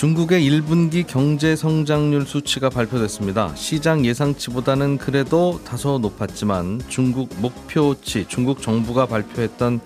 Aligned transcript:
중국의 0.00 0.48
1분기 0.48 1.06
경제 1.06 1.54
성장률 1.54 2.24
수치가 2.24 2.70
발표됐습니다. 2.70 3.54
시장 3.54 4.06
예상치보다는 4.06 4.96
그래도 4.96 5.60
다소 5.62 5.98
높았지만 5.98 6.80
중국 6.88 7.28
목표치, 7.38 8.24
중국 8.26 8.62
정부가 8.62 9.04
발표했던 9.04 9.80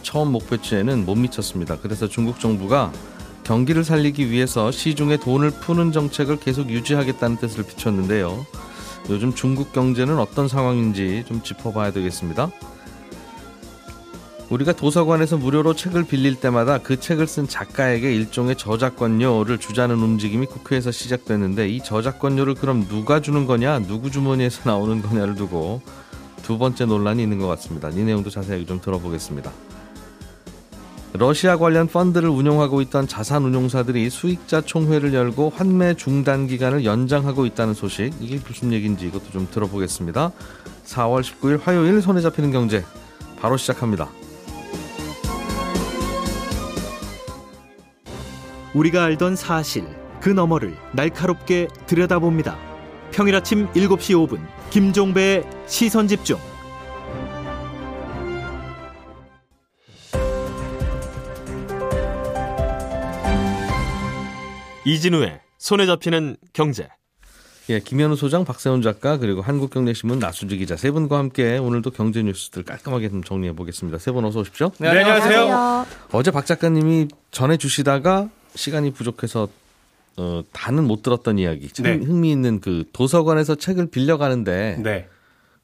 처음 0.00 0.32
목표치에는 0.32 1.04
못 1.04 1.16
미쳤습니다. 1.16 1.76
그래서 1.82 2.08
중국 2.08 2.40
정부가 2.40 2.90
경기를 3.44 3.84
살리기 3.84 4.30
위해서 4.30 4.70
시중에 4.70 5.18
돈을 5.18 5.50
푸는 5.50 5.92
정책을 5.92 6.40
계속 6.40 6.70
유지하겠다는 6.70 7.36
뜻을 7.36 7.64
비췄는데요. 7.64 8.46
요즘 9.10 9.34
중국 9.34 9.74
경제는 9.74 10.18
어떤 10.18 10.48
상황인지 10.48 11.24
좀 11.28 11.42
짚어봐야 11.42 11.92
되겠습니다. 11.92 12.50
우리가 14.52 14.74
도서관에서 14.74 15.38
무료로 15.38 15.74
책을 15.74 16.04
빌릴 16.04 16.34
때마다 16.34 16.76
그 16.76 17.00
책을 17.00 17.26
쓴 17.26 17.48
작가에게 17.48 18.14
일종의 18.14 18.56
저작권료를 18.56 19.56
주자는 19.56 19.96
움직임이 19.96 20.44
국회에서 20.44 20.90
시작됐는데 20.90 21.70
이 21.70 21.80
저작권료를 21.82 22.56
그럼 22.56 22.86
누가 22.86 23.20
주는 23.20 23.46
거냐, 23.46 23.78
누구 23.78 24.10
주머니에서 24.10 24.68
나오는 24.68 25.00
거냐를 25.00 25.36
두고 25.36 25.80
두 26.42 26.58
번째 26.58 26.84
논란이 26.84 27.22
있는 27.22 27.38
것 27.38 27.46
같습니다. 27.46 27.88
이 27.88 28.00
내용도 28.00 28.28
자세하게 28.28 28.66
좀 28.66 28.78
들어보겠습니다. 28.78 29.50
러시아 31.14 31.56
관련 31.56 31.86
펀드를 31.86 32.28
운용하고 32.28 32.82
있던 32.82 33.08
자산운용사들이 33.08 34.10
수익자 34.10 34.62
총회를 34.62 35.14
열고 35.14 35.52
환매 35.54 35.94
중단 35.94 36.46
기간을 36.46 36.84
연장하고 36.84 37.46
있다는 37.46 37.72
소식 37.72 38.12
이게 38.20 38.38
무슨 38.46 38.72
얘기인지 38.72 39.06
이것도 39.06 39.30
좀 39.30 39.48
들어보겠습니다. 39.50 40.30
4월 40.84 41.22
19일 41.22 41.62
화요일 41.62 42.02
손에 42.02 42.20
잡히는 42.20 42.50
경제 42.50 42.84
바로 43.40 43.56
시작합니다. 43.56 44.10
우리가 48.74 49.04
알던 49.04 49.36
사실 49.36 49.84
그 50.20 50.28
너머를 50.28 50.74
날카롭게 50.92 51.68
들여다봅니다. 51.86 52.56
평일 53.10 53.34
아침 53.36 53.68
7시 53.72 54.14
5분 54.26 54.40
김종배의 54.70 55.44
시선 55.66 56.08
집중. 56.08 56.38
이진우의 64.84 65.40
손에 65.58 65.86
잡히는 65.86 66.36
경제. 66.52 66.88
예, 67.70 67.78
김현우 67.78 68.16
소장, 68.16 68.44
박세훈 68.44 68.82
작가 68.82 69.16
그리고 69.18 69.40
한국경제신문 69.40 70.18
나수지 70.18 70.56
기자 70.56 70.76
세 70.76 70.90
분과 70.90 71.18
함께 71.18 71.56
오늘도 71.58 71.92
경제 71.92 72.20
뉴스들 72.22 72.64
깔끔하게 72.64 73.08
좀 73.10 73.22
정리해 73.22 73.52
보겠습니다. 73.54 73.98
세 73.98 74.10
분 74.10 74.24
어서 74.24 74.40
오십시오. 74.40 74.72
네, 74.78 74.88
안녕하세요. 74.88 75.86
어제 76.10 76.30
박 76.32 76.44
작가님이 76.44 77.08
전해 77.30 77.56
주시다가 77.56 78.28
시간이 78.54 78.92
부족해서 78.92 79.48
어, 80.18 80.42
다는 80.52 80.84
못 80.86 81.02
들었던 81.02 81.38
이야기. 81.38 81.68
참 81.68 81.84
네. 81.84 81.94
흥미있는 81.94 82.60
그 82.60 82.84
도서관에서 82.92 83.54
책을 83.54 83.86
빌려가는데 83.86 84.78
네. 84.82 85.08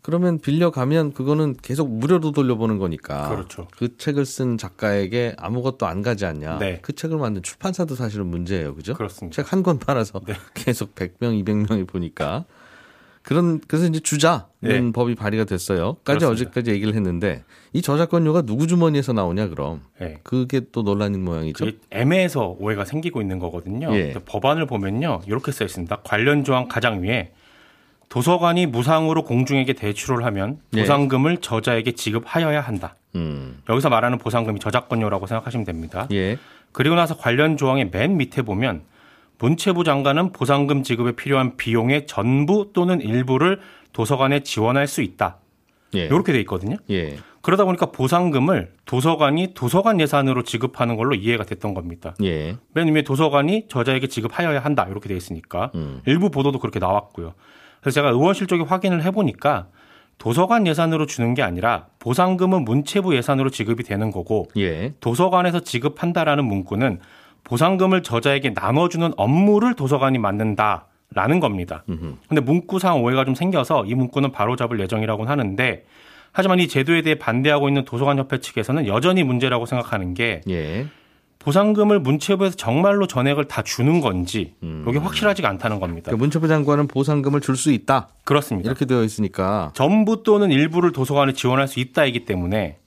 그러면 0.01 0.39
빌려가면 0.39 1.13
그거는 1.13 1.55
계속 1.61 1.91
무료로 1.91 2.33
돌려보는 2.33 2.79
거니까. 2.79 3.29
그렇죠. 3.29 3.69
그 3.77 3.99
책을 3.99 4.25
쓴 4.25 4.57
작가에게 4.57 5.35
아무것도 5.37 5.87
안 5.87 6.01
가지 6.01 6.25
않냐. 6.25 6.59
네. 6.59 6.79
그 6.81 6.95
책을 6.95 7.19
만든 7.19 7.43
출판사도 7.43 7.95
사실은 7.95 8.27
문제예요. 8.27 8.75
그죠? 8.75 8.95
그렇습니다. 8.95 9.35
책 9.43 9.53
한 9.53 9.63
권 9.63 9.79
팔아서 9.79 10.21
네. 10.27 10.35
계속 10.55 10.95
100명, 10.95 11.45
200명이 11.45 11.87
보니까. 11.87 12.47
그런, 13.23 13.61
그래서 13.69 13.87
이제 13.87 14.01
주자 14.01 14.48
는 14.61 14.87
네. 14.87 14.93
법이 14.93 15.15
발의가 15.15 15.45
됐어요. 15.45 15.95
까지 16.05 16.19
그렇습니다. 16.19 16.29
어제까지 16.29 16.73
얘기를 16.73 16.95
했는데 16.95 17.45
이 17.73 17.81
저작권료가 17.81 18.43
누구 18.43 18.67
주머니에서 18.67 19.13
나오냐, 19.13 19.49
그럼. 19.49 19.83
네. 20.01 20.19
그게 20.25 20.63
또 20.73 20.83
논란인 20.83 21.25
모양이죠. 21.25 21.65
그게 21.65 21.79
애매해서 21.91 22.57
오해가 22.59 22.85
생기고 22.85 23.21
있는 23.21 23.39
거거든요. 23.39 23.95
예. 23.95 24.15
법안을 24.15 24.67
보면요. 24.67 25.21
이렇게 25.29 25.53
써 25.53 25.65
있습니다. 25.65 25.99
관련 26.03 26.43
조항 26.43 26.67
가장 26.67 27.03
위에 27.03 27.31
도서관이 28.09 28.67
무상으로 28.67 29.23
공중에게 29.23 29.75
대출을 29.75 30.25
하면 30.25 30.59
예. 30.75 30.81
보상금을 30.81 31.37
저자에게 31.37 31.93
지급하여야 31.93 32.61
한다. 32.61 32.97
음. 33.15 33.63
여기서 33.69 33.91
말하는 33.91 34.19
보상금이 34.19 34.59
저작권료라고 34.59 35.29
생각하시면 35.29 35.67
됩니다. 35.67 36.09
예. 36.11 36.37
그리고 36.73 36.97
나서 36.97 37.17
관련 37.17 37.57
조항의 37.57 37.91
맨 37.93 38.17
밑에 38.17 38.43
보면 38.43 38.83
문체부 39.39 39.85
장관은 39.85 40.33
보상금 40.33 40.83
지급에 40.83 41.13
필요한 41.13 41.57
비용의 41.57 42.07
전부 42.07 42.71
또는 42.73 43.01
일부를 43.01 43.61
도서관에 43.93 44.41
지원할 44.41 44.87
수 44.87 45.03
있다. 45.03 45.39
예. 45.95 46.05
이렇게 46.05 46.33
돼 46.33 46.41
있거든요. 46.41 46.77
예. 46.91 47.17
그러다 47.41 47.65
보니까 47.65 47.87
보상금을 47.87 48.73
도서관이 48.85 49.55
도서관 49.55 50.01
예산으로 50.01 50.43
지급하는 50.43 50.97
걸로 50.97 51.15
이해가 51.15 51.45
됐던 51.45 51.73
겁니다. 51.73 52.15
예. 52.23 52.57
맨 52.75 52.93
위에 52.95 53.03
도서관이 53.03 53.67
저자에게 53.69 54.09
지급하여야 54.09 54.61
한다 54.61 54.87
이렇게 54.91 55.09
돼 55.09 55.17
있으니까 55.17 55.71
음. 55.75 56.03
일부 56.07 56.31
보도도 56.31 56.59
그렇게 56.59 56.79
나왔고요. 56.79 57.35
그래서 57.81 57.95
제가 57.95 58.11
의원실 58.11 58.49
쪽에 58.49 58.65
확인을 58.65 59.05
해보니까 59.05 59.69
도서관 60.19 60.67
예산으로 60.67 61.07
주는 61.07 61.33
게 61.35 61.43
아니라 61.43 61.87
보상금은 62.01 62.65
문체부 62.65 63.15
예산으로 63.17 63.51
지급이 63.51 63.85
되는 63.85 64.11
거고 64.11 64.49
예. 64.57 64.93
도서관에서 65.01 65.61
지급한다라는 65.61 66.45
문구는 66.45 66.99
보상금을 67.45 68.03
저자에게 68.03 68.51
나눠주는 68.51 69.13
업무를 69.17 69.75
도서관이 69.75 70.19
맡는다 70.19 70.87
라는 71.15 71.41
겁니다. 71.41 71.85
음흠. 71.89 72.15
근데 72.29 72.41
문구상 72.43 73.03
오해가 73.03 73.25
좀 73.25 73.35
생겨서 73.35 73.87
이 73.87 73.95
문구는 73.95 74.33
바로잡을 74.33 74.79
예정이라고는 74.81 75.31
하는데 75.31 75.85
하지만 76.33 76.59
이 76.59 76.69
제도에 76.69 77.01
대해 77.03 77.15
반대하고 77.15 77.69
있는 77.69 77.85
도서관 77.85 78.19
협회 78.19 78.39
측에서는 78.39 78.87
여전히 78.87 79.23
문제라고 79.25 79.65
생각하는 79.65 80.13
게 80.13 80.43
예. 80.49 80.87
보상금을 81.39 82.01
문체부에서 82.01 82.57
정말로 82.57 83.07
전액을 83.07 83.47
다 83.47 83.63
주는 83.63 84.01
건지 84.01 84.55
음. 84.63 84.85
이게 84.89 84.99
확실하지가 84.99 85.49
않다는 85.49 85.81
겁니다. 85.81 86.07
그러니까 86.11 86.23
문체부 86.23 86.49
장관은 86.49 86.89
보상금을 86.89 87.41
줄 87.41 87.57
수 87.57 87.73
있다. 87.73 88.09
그렇습니다. 88.25 88.69
이렇게 88.69 88.85
되어 88.85 89.03
있으니까 89.03 89.71
전부 89.75 90.23
또는 90.23 90.51
일부를 90.51 90.93
도서관에 90.93 91.33
지원할 91.33 91.67
수 91.67 91.81
있다이기 91.81 92.27
때문에 92.27 92.79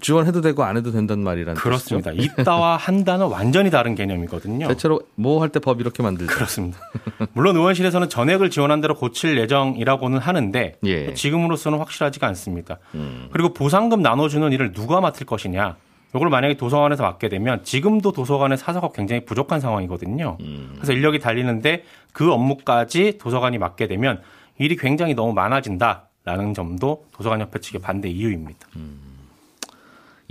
지원해도 0.00 0.40
되고 0.42 0.62
안 0.64 0.76
해도 0.76 0.90
된다는 0.92 1.24
말이라는 1.24 1.54
그렇습니다. 1.60 2.10
뜻이죠? 2.12 2.42
있다와 2.42 2.76
한다는 2.76 3.26
완전히 3.26 3.70
다른 3.70 3.94
개념이거든요. 3.94 4.68
대체로 4.68 5.00
뭐 5.14 5.40
할 5.42 5.48
때 5.50 5.58
법 5.60 5.80
이렇게 5.80 6.02
만들죠. 6.02 6.32
그렇습니다. 6.34 6.78
물론 7.32 7.56
의원실에서는 7.56 8.08
전액을 8.08 8.50
지원한 8.50 8.80
대로 8.80 8.94
고칠 8.94 9.38
예정이라고는 9.38 10.18
하는데 10.18 10.76
예. 10.84 11.14
지금으로서는 11.14 11.78
확실하지가 11.78 12.26
않습니다. 12.28 12.78
음. 12.94 13.28
그리고 13.32 13.52
보상금 13.54 14.02
나눠주는 14.02 14.52
일을 14.52 14.72
누가 14.72 15.00
맡을 15.00 15.24
것이냐. 15.26 15.76
이걸 16.14 16.28
만약에 16.28 16.58
도서관에서 16.58 17.02
맡게 17.02 17.30
되면 17.30 17.64
지금도 17.64 18.12
도서관의 18.12 18.58
사서가 18.58 18.90
굉장히 18.92 19.24
부족한 19.24 19.60
상황이거든요. 19.60 20.36
음. 20.40 20.72
그래서 20.74 20.92
인력이 20.92 21.20
달리는데 21.20 21.84
그 22.12 22.30
업무까지 22.30 23.16
도서관이 23.16 23.56
맡게 23.56 23.86
되면 23.88 24.20
일이 24.58 24.76
굉장히 24.76 25.14
너무 25.14 25.32
많아진다라는 25.32 26.52
점도 26.54 27.06
도서관협회 27.12 27.60
측의 27.60 27.80
반대 27.80 28.10
이유입니다. 28.10 28.68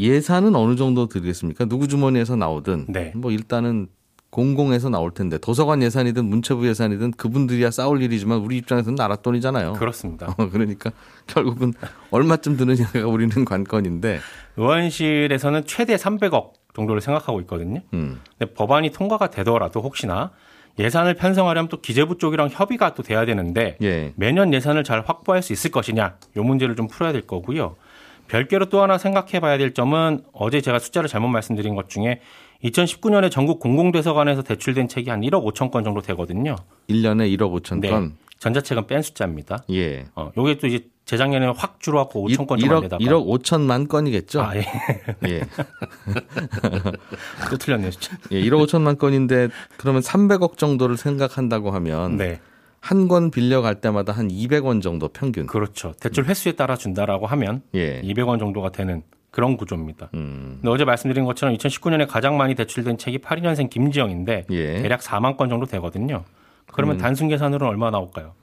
예산은 0.02 0.56
어느 0.56 0.76
정도 0.76 1.08
드리겠습니까? 1.08 1.66
누구 1.66 1.88
주머니에서 1.88 2.36
나오든 2.36 2.88
네. 2.90 3.14
뭐 3.16 3.32
일단은 3.32 3.88
공공에서 4.32 4.90
나올 4.90 5.12
텐데 5.12 5.38
도서관 5.38 5.84
예산이든 5.84 6.26
문체부 6.26 6.68
예산이든 6.68 7.12
그분들이야 7.12 7.70
싸울 7.70 8.02
일이지만 8.02 8.40
우리 8.40 8.58
입장에서는 8.58 8.96
나라 8.96 9.18
돈이잖아요. 9.18 9.74
그렇습니다. 9.74 10.34
어, 10.38 10.50
그러니까 10.50 10.92
결국은 11.28 11.74
얼마쯤 12.10 12.58
드느냐가 12.58 13.06
우리는 13.08 13.46
관건인데 13.46 14.20
의원실에서는 14.58 15.66
최대 15.66 15.96
300억 15.96 16.54
정도를 16.74 17.02
생각하고 17.02 17.42
있거든요. 17.42 17.82
음. 17.94 18.22
근데 18.40 18.54
법안이 18.54 18.92
통과가 18.92 19.30
되더라도 19.30 19.82
혹시나 19.82 20.32
예산을 20.80 21.16
편성하려면 21.16 21.68
또 21.68 21.82
기재부 21.82 22.18
쪽이랑 22.18 22.48
협의가 22.50 22.94
또 22.94 23.04
돼야 23.04 23.26
되는데 23.26 23.78
예. 23.82 24.14
매년 24.16 24.54
예산을 24.54 24.86
잘 24.86 25.04
확보할 25.06 25.44
수 25.44 25.52
있을 25.52 25.70
것이냐 25.72 26.16
요 26.38 26.44
문제를 26.44 26.78
좀 26.78 26.88
풀어야 26.88 27.12
될 27.12 27.28
거고요. 27.28 27.76
별개로 28.32 28.70
또 28.70 28.82
하나 28.82 28.98
생각해 28.98 29.42
봐야 29.42 29.58
될 29.58 29.74
점은 29.74 30.24
어제 30.32 30.62
제가 30.62 30.80
숫자를 30.80 31.10
잘못 31.10 31.28
말씀드린 31.28 31.76
것 31.76 31.90
중에 31.90 32.22
2019년에 32.64 33.30
전국 33.30 33.60
공공도서관에서 33.60 34.44
대출된 34.44 34.88
책이 34.88 35.10
한 35.10 35.20
1억 35.20 35.44
5천 35.44 35.70
건 35.70 35.84
정도 35.84 36.02
되거든요. 36.02 36.56
1년에 36.90 37.38
1억 37.38 37.62
5천 37.62 37.82
네. 37.82 37.90
건. 37.90 38.16
전자책은 38.40 38.88
뺀 38.88 39.02
숫자입니다. 39.02 39.66
예. 39.72 40.06
어, 40.16 40.32
요게 40.38 40.60
또 40.60 40.68
이제 40.68 40.88
재작년에 41.06 41.48
확 41.58 41.80
줄어갖고 41.80 42.30
5천 42.30 42.48
건 42.48 42.60
1억, 42.60 42.70
정도에다가 42.70 43.04
1억 43.04 43.44
5천만 43.44 43.90
건이겠죠. 43.90 44.42
아, 44.42 44.56
예. 44.56 44.66
예. 45.28 45.42
또 47.52 47.58
틀렸네요, 47.58 47.92
숫자. 47.92 48.16
예, 48.32 48.42
1억 48.42 48.66
5천만 48.66 48.98
건인데 48.98 49.50
그러면 49.78 50.02
300억 50.02 50.58
정도를 50.58 50.96
생각한다고 50.96 51.72
하면 51.72 52.16
네. 52.16 52.40
한 52.82 53.08
권 53.08 53.30
빌려갈 53.32 53.76
때마다 53.76 54.12
한 54.12 54.28
200원 54.28 54.82
정도 54.82 55.08
평균. 55.08 55.46
그렇죠. 55.46 55.94
대출 56.00 56.26
횟수에 56.26 56.54
따라 56.54 56.76
준다라고 56.76 57.28
하면 57.28 57.62
예. 57.76 58.02
200원 58.02 58.40
정도가 58.40 58.72
되는 58.72 59.04
그런 59.30 59.56
구조입니다. 59.56 60.10
음. 60.16 60.58
근데 60.62 60.70
어제 60.74 60.84
말씀드린 60.84 61.24
것처럼 61.26 61.56
2019년에 61.56 62.08
가장 62.08 62.38
많이 62.38 62.56
대출된 62.56 62.98
책이 62.98 63.20
82년생 63.20 63.70
김지영인데 63.70 64.48
예. 64.50 64.82
대략 64.82 65.00
4만 65.02 65.38
건 65.38 65.48
정도 65.50 65.66
되거든요. 65.68 66.24
그러면 66.74 66.98
단순 66.98 67.28
계산으로는 67.30 67.68
얼마 67.72 67.92
나올까요? 67.92 68.34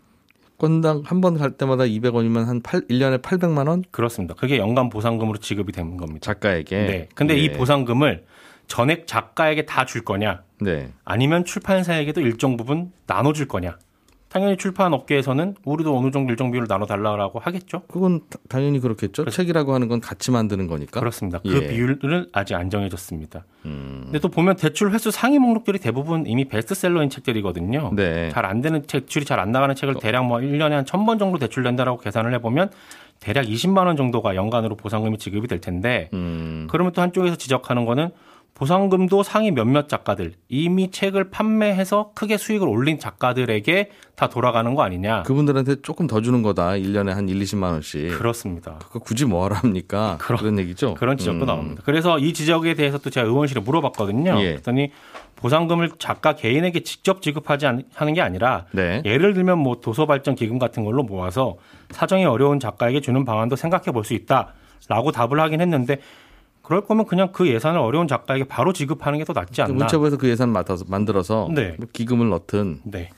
건당 0.56 1.02
한 1.04 1.20
번 1.20 1.36
갈 1.38 1.52
때마다 1.52 1.84
200원이면 1.84 2.44
한 2.46 2.60
8, 2.62 2.82
1년에 2.88 3.20
800만 3.22 3.68
원 3.68 3.82
그렇습니다. 3.90 4.34
그게 4.34 4.58
연간 4.58 4.88
보상금으로 4.88 5.38
지급이 5.38 5.72
되는 5.72 5.96
겁니다. 5.96 6.20
작가에게. 6.20 6.76
네. 6.86 7.08
근데 7.14 7.34
예. 7.34 7.38
이 7.38 7.52
보상금을 7.52 8.24
전액 8.66 9.06
작가에게 9.06 9.66
다 9.66 9.84
줄 9.84 10.04
거냐? 10.04 10.42
네. 10.60 10.90
아니면 11.04 11.44
출판사에게도 11.44 12.20
일정 12.20 12.56
부분 12.56 12.92
나눠 13.06 13.32
줄 13.32 13.46
거냐? 13.48 13.78
당연히 14.28 14.58
출판 14.58 14.92
업계에서는 14.92 15.54
우리도 15.64 15.96
어느 15.98 16.10
정도 16.10 16.30
일정 16.30 16.50
비율을 16.50 16.68
나눠 16.68 16.86
달라고 16.86 17.38
하겠죠. 17.38 17.82
그건 17.88 18.20
다- 18.28 18.38
당연히 18.48 18.78
그렇겠죠. 18.78 19.24
책이라고 19.24 19.72
하는 19.72 19.88
건 19.88 20.00
같이 20.00 20.30
만드는 20.30 20.66
거니까. 20.66 21.00
그렇습니다. 21.00 21.38
그 21.38 21.54
예. 21.62 21.66
비율을 21.68 22.28
아직 22.32 22.54
안 22.54 22.68
정해졌습니다. 22.68 23.44
음. 23.64 24.00
근데 24.04 24.18
또 24.18 24.28
보면 24.28 24.56
대출 24.56 24.90
횟수 24.92 25.10
상위 25.10 25.38
목록들이 25.38 25.78
대부분 25.78 26.26
이미 26.26 26.44
베스트셀러인 26.46 27.08
책들이거든요. 27.08 27.92
네. 27.94 28.28
잘안 28.30 28.60
되는 28.60 28.82
책, 28.86 28.98
대출이 29.06 29.24
잘 29.24 29.38
안 29.40 29.50
나가는 29.52 29.74
책을 29.74 29.94
대략 30.00 30.26
뭐 30.26 30.38
1년에 30.38 30.70
한 30.70 30.84
1000번 30.84 31.18
정도 31.18 31.38
대출된다라고 31.38 31.98
계산을 31.98 32.34
해 32.34 32.38
보면 32.40 32.70
대략 33.20 33.46
20만 33.46 33.86
원 33.86 33.96
정도가 33.96 34.34
연간으로 34.34 34.76
보상금이 34.76 35.16
지급이 35.18 35.48
될 35.48 35.60
텐데 35.60 36.10
음. 36.12 36.66
그러면 36.70 36.92
또 36.92 37.00
한쪽에서 37.02 37.36
지적하는 37.36 37.84
거는 37.84 38.10
보상금도 38.58 39.22
상위 39.22 39.52
몇몇 39.52 39.88
작가들 39.88 40.32
이미 40.48 40.90
책을 40.90 41.30
판매해서 41.30 42.10
크게 42.16 42.36
수익을 42.36 42.66
올린 42.66 42.98
작가들에게 42.98 43.90
다 44.16 44.28
돌아가는 44.28 44.74
거 44.74 44.82
아니냐. 44.82 45.22
그분들한테 45.22 45.80
조금 45.82 46.08
더 46.08 46.20
주는 46.20 46.42
거다. 46.42 46.70
1년에 46.70 47.10
한 47.10 47.28
1, 47.28 47.38
20만 47.38 47.70
원씩. 47.70 48.18
그렇습니다. 48.18 48.78
그거 48.80 48.98
굳이 48.98 49.26
뭐하러 49.26 49.54
합니까? 49.54 50.16
그런- 50.20 50.40
그런 50.40 50.58
얘기죠. 50.58 50.94
그런 50.94 51.16
지적도 51.16 51.44
음. 51.44 51.46
나옵니다. 51.46 51.82
그래서 51.84 52.18
이 52.18 52.32
지적에 52.32 52.74
대해서 52.74 52.98
또 52.98 53.10
제가 53.10 53.26
의원실에 53.28 53.60
물어봤거든요. 53.60 54.40
예. 54.40 54.44
그랬더니 54.54 54.90
보상금을 55.36 55.90
작가 56.00 56.34
개인에게 56.34 56.80
직접 56.82 57.22
지급하지 57.22 57.66
않- 57.68 57.84
하는 57.94 58.12
게 58.12 58.20
아니라 58.20 58.64
네. 58.72 59.02
예를 59.04 59.34
들면 59.34 59.58
뭐 59.60 59.78
도서 59.80 60.04
발전 60.06 60.34
기금 60.34 60.58
같은 60.58 60.84
걸로 60.84 61.04
모아서 61.04 61.58
사정이 61.90 62.24
어려운 62.24 62.58
작가에게 62.58 63.00
주는 63.00 63.24
방안도 63.24 63.54
생각해 63.54 63.92
볼 63.92 64.02
수 64.04 64.14
있다라고 64.14 65.12
답을 65.12 65.38
하긴 65.38 65.60
했는데 65.60 66.00
그럴 66.68 66.82
거면 66.82 67.06
그냥 67.06 67.32
그 67.32 67.48
예산을 67.48 67.80
어려운 67.80 68.06
작가에게 68.08 68.44
바로 68.44 68.74
지급하는 68.74 69.18
게 69.18 69.24
더 69.24 69.32
낫지 69.32 69.62
않나. 69.62 69.72
문체부에서 69.72 70.18
그 70.18 70.28
예산 70.28 70.50
맡아서 70.52 70.84
만들어서 70.86 71.48
네. 71.54 71.76
기금을 71.94 72.28
넣든 72.28 72.82
네. 72.84 73.08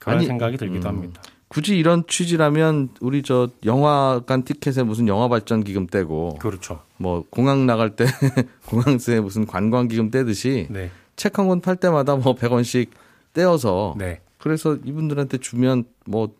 그런 0.00 0.16
아니, 0.18 0.26
생각이 0.26 0.56
들기도 0.56 0.88
음. 0.88 0.94
합니다. 0.94 1.20
굳이 1.48 1.76
이런 1.76 2.04
취지라면 2.08 2.88
우리 3.00 3.22
저 3.22 3.48
영화관 3.66 4.42
티켓에 4.44 4.82
무슨 4.82 5.08
영화 5.08 5.28
발전 5.28 5.62
기금 5.62 5.86
떼고 5.86 6.36
그렇죠. 6.40 6.80
뭐 6.96 7.22
공항 7.28 7.66
나갈 7.66 7.96
때 7.96 8.06
공항세 8.66 9.20
무슨 9.20 9.46
관광 9.46 9.88
기금 9.88 10.10
떼듯이 10.10 10.66
네. 10.70 10.90
책한 11.16 11.48
권 11.48 11.60
팔 11.60 11.76
때마다 11.76 12.16
뭐 12.16 12.34
100원씩 12.34 12.88
떼어서 13.34 13.94
네. 13.98 14.20
그래서 14.38 14.76
이분들한테 14.84 15.36
주면 15.38 15.84
뭐 16.06 16.34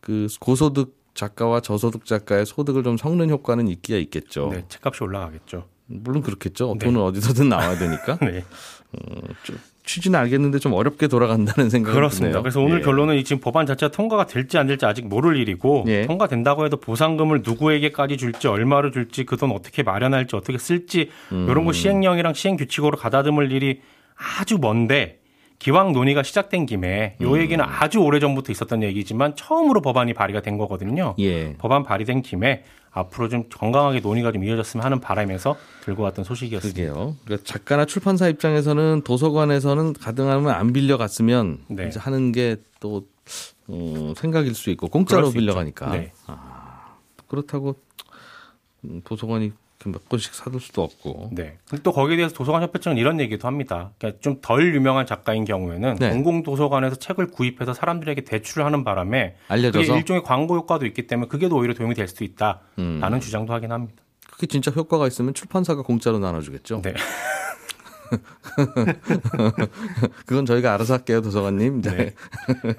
그 0.00 0.26
고소득 0.40 0.96
작가와 1.14 1.60
저소득 1.60 2.06
작가의 2.06 2.44
소득을 2.44 2.82
좀 2.82 2.96
섞는 2.96 3.30
효과는 3.30 3.68
있기야 3.68 3.98
있겠죠. 3.98 4.48
네. 4.52 4.64
책값이 4.68 5.04
올라가겠죠. 5.04 5.64
물론 5.86 6.22
그렇겠죠. 6.22 6.76
네. 6.78 6.86
돈은 6.86 7.00
어디서든 7.00 7.48
나와야 7.48 7.76
되니까. 7.78 8.18
네. 8.22 8.44
좀 9.44 9.58
취지는 9.84 10.18
알겠는데 10.20 10.58
좀 10.60 10.74
어렵게 10.74 11.08
돌아간다는 11.08 11.68
생각이 11.68 11.94
그렇습니다. 11.94 12.30
드네요. 12.34 12.42
그래서 12.42 12.60
오늘 12.60 12.78
예. 12.78 12.82
결론은 12.84 13.16
이 13.16 13.24
지금 13.24 13.40
법안 13.40 13.66
자체가 13.66 13.90
통과가 13.90 14.26
될지 14.26 14.56
안 14.56 14.66
될지 14.68 14.86
아직 14.86 15.06
모를 15.08 15.36
일이고 15.36 15.84
예. 15.88 16.06
통과된다고 16.06 16.64
해도 16.64 16.76
보상금을 16.76 17.42
누구에게까지 17.44 18.16
줄지 18.16 18.46
얼마로 18.48 18.90
줄지 18.92 19.24
그 19.24 19.36
돈 19.36 19.50
어떻게 19.50 19.82
마련할지 19.82 20.36
어떻게 20.36 20.56
쓸지 20.56 21.10
음. 21.32 21.48
이런 21.50 21.64
거 21.64 21.72
시행령이랑 21.72 22.34
시행 22.34 22.56
규칙으로 22.56 22.96
가다듬을 22.96 23.50
일이 23.50 23.80
아주 24.38 24.58
먼데 24.60 25.18
기왕 25.58 25.92
논의가 25.92 26.22
시작된 26.22 26.66
김에 26.66 27.16
요 27.20 27.32
음. 27.32 27.40
얘기는 27.40 27.64
아주 27.64 27.98
오래 27.98 28.20
전부터 28.20 28.52
있었던 28.52 28.82
얘기지만 28.84 29.34
처음으로 29.34 29.80
법안이 29.80 30.14
발의가 30.14 30.42
된 30.42 30.58
거거든요. 30.58 31.16
예. 31.18 31.54
법안 31.58 31.82
발의된 31.82 32.22
김에 32.22 32.62
앞으로 32.92 33.28
좀 33.28 33.44
건강하게 33.48 34.00
논의가 34.00 34.32
좀 34.32 34.44
이어졌으면 34.44 34.84
하는 34.84 35.00
바람에서 35.00 35.56
들고 35.84 36.02
왔던 36.02 36.24
소식이었습니다. 36.24 36.76
그게요. 36.76 37.16
그러니까 37.24 37.46
작가나 37.46 37.86
출판사 37.86 38.28
입장에서는 38.28 39.02
도서관에서는 39.04 39.94
가능하면 39.94 40.50
안 40.50 40.72
빌려 40.72 40.98
갔으면 40.98 41.64
네. 41.68 41.88
이제 41.88 41.98
하는 41.98 42.32
게또 42.32 43.06
어, 43.68 44.12
생각일 44.16 44.54
수 44.54 44.70
있고 44.70 44.88
공짜로 44.88 45.28
수 45.28 45.34
빌려 45.34 45.54
가니까 45.54 45.86
있죠. 45.86 45.96
네. 45.96 46.12
그렇다고 47.28 47.76
음, 48.84 49.00
도서관이 49.04 49.52
몇 49.90 50.08
권씩 50.08 50.34
사둘 50.34 50.60
수도 50.60 50.82
없고 50.82 51.30
네. 51.32 51.58
근데 51.68 51.82
또 51.82 51.92
거기에 51.92 52.16
대해서 52.16 52.34
도서관 52.34 52.62
협회청은 52.62 52.98
이런 52.98 53.20
얘기도 53.20 53.48
합니다. 53.48 53.90
그러니까 53.98 54.20
좀 54.20 54.38
덜 54.42 54.74
유명한 54.74 55.06
작가인 55.06 55.44
경우에는 55.44 55.96
네. 55.98 56.10
공공 56.10 56.42
도서관에서 56.42 56.96
책을 56.96 57.30
구입해서 57.30 57.74
사람들에게 57.74 58.22
대출을 58.22 58.64
하는 58.64 58.84
바람에 58.84 59.34
그게 59.34 59.44
알려져서 59.48 59.96
일종의 59.96 60.22
광고 60.22 60.56
효과도 60.56 60.86
있기 60.86 61.06
때문에 61.06 61.28
그게 61.28 61.48
더 61.48 61.56
오히려 61.56 61.74
도움이 61.74 61.94
될 61.94 62.08
수도 62.08 62.24
있다라는 62.24 62.60
음. 62.78 63.20
주장도 63.20 63.52
하긴 63.52 63.72
합니다. 63.72 64.02
그게 64.30 64.46
진짜 64.46 64.70
효과가 64.70 65.06
있으면 65.06 65.34
출판사가 65.34 65.82
공짜로 65.82 66.18
나눠주겠죠. 66.18 66.82
네. 66.82 66.92
그건 70.26 70.46
저희가 70.46 70.74
알아서 70.74 70.94
할게요, 70.94 71.20
도서관님. 71.22 71.82
네. 71.82 71.96
네. 71.96 72.14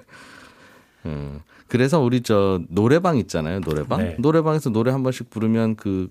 음, 1.06 1.42
그래서 1.68 2.00
우리 2.00 2.22
저 2.22 2.62
노래방 2.70 3.18
있잖아요, 3.18 3.60
노래방. 3.62 4.00
네. 4.00 4.16
노래방에서 4.20 4.70
노래 4.70 4.92
한 4.92 5.04
번씩 5.04 5.30
부르면 5.30 5.76
그 5.76 6.10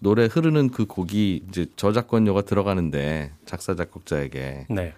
노래 0.00 0.26
흐르는 0.26 0.70
그 0.70 0.86
곡이 0.86 1.44
이제 1.48 1.66
저작권료가 1.76 2.42
들어가는데 2.42 3.32
작사 3.46 3.74
작곡자에게 3.74 4.66
네. 4.70 4.94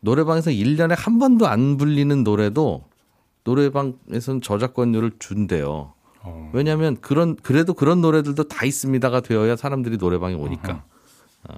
노래방에서 0.00 0.50
1년에 0.50 0.94
한 0.96 1.18
번도 1.18 1.46
안 1.46 1.76
불리는 1.76 2.22
노래도 2.24 2.84
노래방에서는 3.44 4.42
저작권료를 4.42 5.12
준대요. 5.18 5.94
어, 6.22 6.50
왜냐하면 6.52 6.96
그런 7.00 7.36
그래도 7.36 7.74
그런 7.74 8.00
노래들도 8.00 8.44
다 8.44 8.64
있습니다가 8.66 9.20
되어야 9.20 9.56
사람들이 9.56 9.96
노래방에 9.96 10.34
오니까. 10.34 10.84
어, 11.48 11.54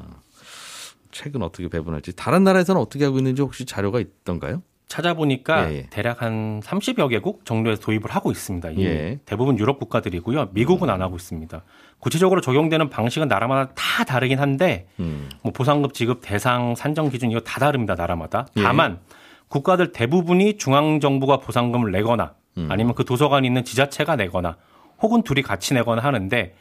책은 1.11 1.43
어떻게 1.43 1.69
배분할지 1.69 2.14
다른 2.14 2.44
나라에서는 2.44 2.81
어떻게 2.81 3.05
하고 3.05 3.19
있는지 3.19 3.43
혹시 3.43 3.64
자료가 3.64 4.00
있던가요? 4.00 4.62
찾아보니까 4.90 5.70
예, 5.70 5.76
예. 5.76 5.87
대략 5.88 6.20
한 6.20 6.60
30여 6.60 7.08
개국 7.08 7.44
정도에서 7.44 7.81
도입을 7.81 8.10
하고 8.10 8.32
있습니다. 8.32 8.76
예. 8.78 9.20
대부분 9.25 9.56
유럽 9.56 9.78
국가들이고요. 9.78 10.49
미국은 10.50 10.90
안 10.90 11.00
하고 11.00 11.14
있습니다. 11.14 11.62
구체적으로 12.00 12.40
적용되는 12.40 12.90
방식은 12.90 13.28
나라마다 13.28 13.73
다 13.75 14.04
다르긴 14.04 14.40
한데 14.40 14.88
음. 14.99 15.28
뭐 15.42 15.52
보상급 15.52 15.94
지급 15.94 16.18
대상 16.23 16.75
산정 16.75 17.09
기준 17.09 17.30
이거 17.30 17.38
다 17.38 17.61
다릅니다. 17.61 17.94
나라마다. 17.94 18.49
예. 18.56 18.62
다만 18.62 18.99
국가들 19.47 19.92
대부분이 19.92 20.59
중앙 20.59 20.99
정부가 20.99 21.38
보상금을 21.38 21.92
내거나 21.92 22.35
음. 22.59 22.66
아니면 22.68 22.94
그 22.94 23.04
도서관에 23.04 23.47
있는 23.47 23.64
지자체가 23.64 24.16
내거나 24.16 24.56
혹은 25.00 25.23
둘이 25.23 25.42
같이 25.42 25.73
내거나 25.73 26.02
하는데 26.02 26.54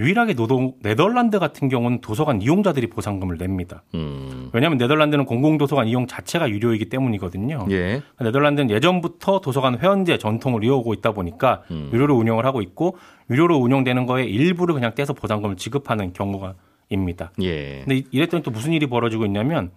유일하게 0.00 0.32
노동 0.34 0.72
네덜란드 0.82 1.38
같은 1.38 1.68
경우는 1.68 2.00
도서관 2.00 2.40
이용자들이 2.40 2.88
보상금을 2.88 3.36
냅니다. 3.36 3.82
음. 3.94 4.48
왜냐하면 4.54 4.78
네덜란드는 4.78 5.26
공공도서관 5.26 5.88
이용 5.88 6.06
자체가 6.06 6.48
유료이기 6.48 6.88
때문이거든요. 6.88 7.66
예. 7.70 8.00
네덜란드는 8.18 8.70
예전부터 8.70 9.40
도서관 9.40 9.78
회원제 9.78 10.16
전통을 10.16 10.64
이어오고 10.64 10.94
있다 10.94 11.12
보니까 11.12 11.62
음. 11.70 11.90
유료로 11.92 12.16
운영을 12.16 12.46
하고 12.46 12.62
있고 12.62 12.96
유료로 13.28 13.58
운영되는 13.58 14.06
거에 14.06 14.24
일부를 14.24 14.74
그냥 14.74 14.94
떼서 14.94 15.12
보상금을 15.12 15.56
지급하는 15.56 16.14
경우가 16.14 16.54
입니다. 16.88 17.30
예. 17.42 17.82
근데 17.84 18.02
이랬더니 18.10 18.42
또 18.42 18.50
무슨 18.50 18.72
일이 18.72 18.86
벌어지고 18.86 19.26
있냐면 19.26 19.70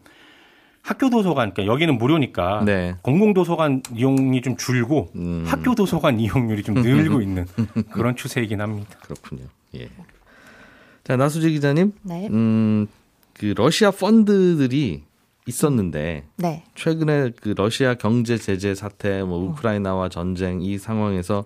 학교 0.81 1.09
도서관, 1.09 1.53
그러니까 1.53 1.73
여기는 1.73 1.97
무료니까 1.97 2.63
네. 2.65 2.95
공공 3.01 3.33
도서관 3.33 3.81
이용이 3.93 4.41
좀 4.41 4.55
줄고 4.55 5.09
음. 5.15 5.43
학교 5.45 5.75
도서관 5.75 6.19
이용률이 6.19 6.63
좀 6.63 6.75
늘고 6.75 7.21
있는 7.23 7.45
그런 7.91 8.15
추세이긴 8.15 8.61
합니다. 8.61 8.89
그렇군요. 9.01 9.43
예. 9.75 9.89
자, 11.03 11.17
나수지 11.17 11.51
기자님. 11.51 11.93
네. 12.03 12.27
음, 12.27 12.87
그 13.33 13.53
러시아 13.57 13.91
펀드들이 13.91 15.03
있었는데 15.45 16.25
네. 16.37 16.63
최근에 16.75 17.31
그 17.41 17.53
러시아 17.57 17.95
경제 17.95 18.37
제재 18.37 18.75
사태, 18.75 19.23
뭐 19.23 19.39
우크라이나와 19.49 20.09
전쟁 20.09 20.61
이 20.61 20.77
상황에서 20.77 21.45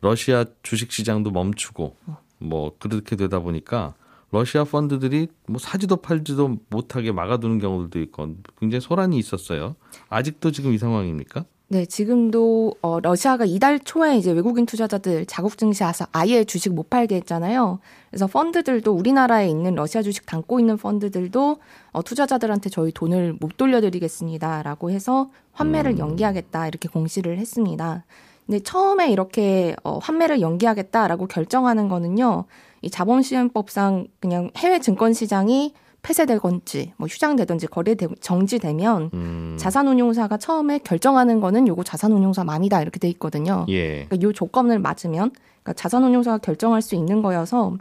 러시아 0.00 0.44
주식 0.62 0.92
시장도 0.92 1.30
멈추고 1.30 1.96
뭐 2.38 2.76
그렇게 2.78 3.16
되다 3.16 3.40
보니까 3.40 3.94
러시아 4.30 4.64
펀드들이 4.64 5.28
뭐 5.46 5.58
사지도 5.58 5.96
팔지도 5.96 6.58
못하게 6.70 7.12
막아두는 7.12 7.58
경우들도 7.58 8.00
있고 8.00 8.36
굉장히 8.58 8.80
소란이 8.80 9.18
있었어요. 9.18 9.76
아직도 10.08 10.50
지금 10.52 10.72
이 10.72 10.78
상황입니까? 10.78 11.44
네, 11.72 11.86
지금도 11.86 12.74
어, 12.82 13.00
러시아가 13.00 13.46
이달 13.46 13.80
초에 13.80 14.18
이제 14.18 14.30
외국인 14.30 14.66
투자자들 14.66 15.24
자국 15.24 15.56
증시해서 15.56 16.04
아예 16.12 16.44
주식 16.44 16.70
못 16.74 16.90
팔게 16.90 17.16
했잖아요. 17.16 17.78
그래서 18.10 18.26
펀드들도 18.26 18.92
우리나라에 18.92 19.48
있는 19.48 19.74
러시아 19.74 20.02
주식 20.02 20.26
담고 20.26 20.60
있는 20.60 20.76
펀드들도 20.76 21.56
어, 21.92 22.02
투자자들한테 22.02 22.68
저희 22.68 22.92
돈을 22.92 23.38
못 23.40 23.56
돌려드리겠습니다라고 23.56 24.90
해서 24.90 25.30
환매를 25.52 25.92
음. 25.92 25.98
연기하겠다 25.98 26.68
이렇게 26.68 26.90
공시를 26.90 27.38
했습니다. 27.38 28.04
근데 28.44 28.60
처음에 28.60 29.10
이렇게 29.10 29.74
어, 29.82 29.96
환매를 29.96 30.42
연기하겠다라고 30.42 31.26
결정하는 31.26 31.88
거는요, 31.88 32.44
이 32.82 32.90
자본시장법상 32.90 34.08
그냥 34.20 34.50
해외 34.58 34.78
증권 34.78 35.14
시장이 35.14 35.72
폐쇄되건지 36.02 36.94
뭐 36.96 37.06
휴장되든지 37.08 37.68
거래 37.68 37.94
정지되면 37.94 39.10
음. 39.14 39.56
자산운용사가 39.58 40.36
처음에 40.36 40.78
결정하는 40.78 41.40
거는 41.40 41.68
요거 41.68 41.84
자산운용사 41.84 42.44
맘이다 42.44 42.82
이렇게 42.82 42.98
돼 42.98 43.08
있거든요. 43.10 43.66
예. 43.68 44.04
그러니까 44.06 44.20
요 44.22 44.32
조건을 44.32 44.78
맞으면 44.80 45.30
그러니까 45.62 45.72
자산운용사가 45.74 46.38
결정할 46.38 46.82
수 46.82 46.94
있는 46.96 47.22
거여서 47.22 47.76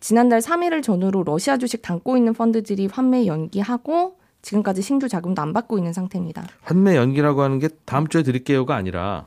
지난달 0.00 0.40
3일을 0.40 0.82
전후로 0.82 1.22
러시아 1.24 1.58
주식 1.58 1.82
담고 1.82 2.16
있는 2.16 2.32
펀드들이 2.32 2.86
환매 2.90 3.26
연기하고 3.26 4.16
지금까지 4.42 4.82
신규 4.82 5.06
자금도 5.08 5.40
안 5.42 5.52
받고 5.52 5.78
있는 5.78 5.92
상태입니다. 5.92 6.46
환매 6.62 6.96
연기라고 6.96 7.42
하는 7.42 7.58
게 7.58 7.68
다음 7.84 8.08
주에 8.08 8.22
드릴게요가 8.22 8.74
아니라 8.74 9.26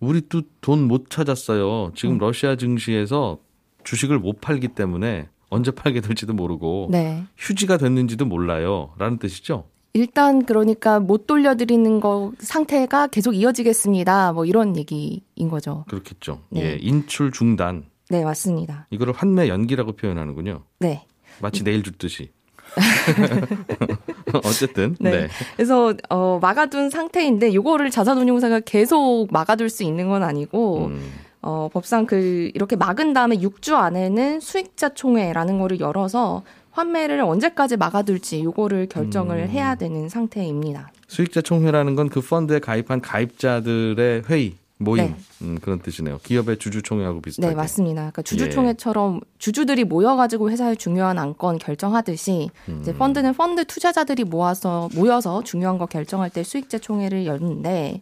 우리 0.00 0.22
또 0.28 0.40
돈 0.62 0.88
못 0.88 1.10
찾았어요. 1.10 1.92
지금 1.94 2.14
음. 2.14 2.18
러시아 2.18 2.56
증시에서 2.56 3.38
주식을 3.84 4.18
못 4.18 4.40
팔기 4.40 4.68
때문에 4.68 5.28
언제 5.50 5.70
팔게 5.72 6.00
될지도 6.00 6.32
모르고 6.32 6.88
네. 6.90 7.24
휴지가 7.36 7.76
됐는지도 7.76 8.24
몰라요. 8.24 8.92
라는 8.98 9.18
뜻이죠. 9.18 9.64
일단 9.92 10.44
그러니까 10.46 11.00
못 11.00 11.26
돌려드리는 11.26 12.00
거 12.00 12.32
상태가 12.38 13.08
계속 13.08 13.34
이어지겠습니다. 13.34 14.32
뭐 14.32 14.44
이런 14.44 14.76
얘기인 14.76 15.48
거죠. 15.50 15.84
그렇겠죠. 15.88 16.40
네. 16.50 16.62
예, 16.62 16.78
인출 16.80 17.32
중단. 17.32 17.84
네, 18.08 18.24
맞습니다. 18.24 18.86
이거를 18.90 19.12
환매 19.12 19.48
연기라고 19.48 19.92
표현하는군요. 19.92 20.62
네. 20.78 21.04
마치 21.40 21.64
내일 21.64 21.82
줬듯이. 21.82 22.30
어쨌든 24.44 24.94
네. 25.00 25.10
네. 25.10 25.28
그래서 25.56 25.92
어 26.08 26.38
막아둔 26.40 26.88
상태인데 26.90 27.52
요거를 27.52 27.90
자산운용사가 27.90 28.60
계속 28.60 29.26
막아둘 29.32 29.68
수 29.70 29.82
있는 29.82 30.08
건 30.08 30.22
아니고 30.22 30.86
음, 30.86 31.10
어 31.42 31.68
법상 31.72 32.06
그 32.06 32.50
이렇게 32.54 32.76
막은 32.76 33.12
다음에 33.12 33.36
6주 33.36 33.74
안에는 33.74 34.40
수익자 34.40 34.90
총회라는 34.94 35.58
거를 35.58 35.80
열어서 35.80 36.42
환매를 36.72 37.20
언제까지 37.20 37.76
막아둘지 37.76 38.44
요거를 38.44 38.88
결정을 38.88 39.38
음. 39.38 39.48
해야 39.48 39.74
되는 39.74 40.08
상태입니다. 40.08 40.92
수익자 41.08 41.40
총회라는 41.40 41.96
건 41.96 42.08
그 42.08 42.20
펀드에 42.20 42.58
가입한 42.60 43.00
가입자들의 43.00 44.22
회의 44.28 44.54
모임 44.82 45.04
네. 45.04 45.16
음, 45.42 45.58
그런 45.60 45.78
뜻이네요. 45.80 46.18
기업의 46.22 46.58
주주 46.58 46.80
총회하고 46.82 47.20
비슷하게. 47.20 47.50
네, 47.50 47.54
맞습니다. 47.54 48.00
그러니까 48.00 48.20
예. 48.20 48.22
주주총회처럼 48.24 49.20
주주들이 49.38 49.84
모여가지고 49.84 50.50
회사의 50.50 50.76
중요한 50.78 51.18
안건 51.18 51.58
결정하듯이 51.58 52.48
음. 52.68 52.78
이제 52.80 52.94
펀드는 52.94 53.34
펀드 53.34 53.64
투자자들이 53.66 54.24
모아서 54.24 54.88
모여서 54.94 55.42
중요한 55.44 55.76
거 55.76 55.84
결정할 55.84 56.30
때 56.30 56.42
수익자 56.42 56.78
총회를 56.78 57.26
열는데, 57.26 58.00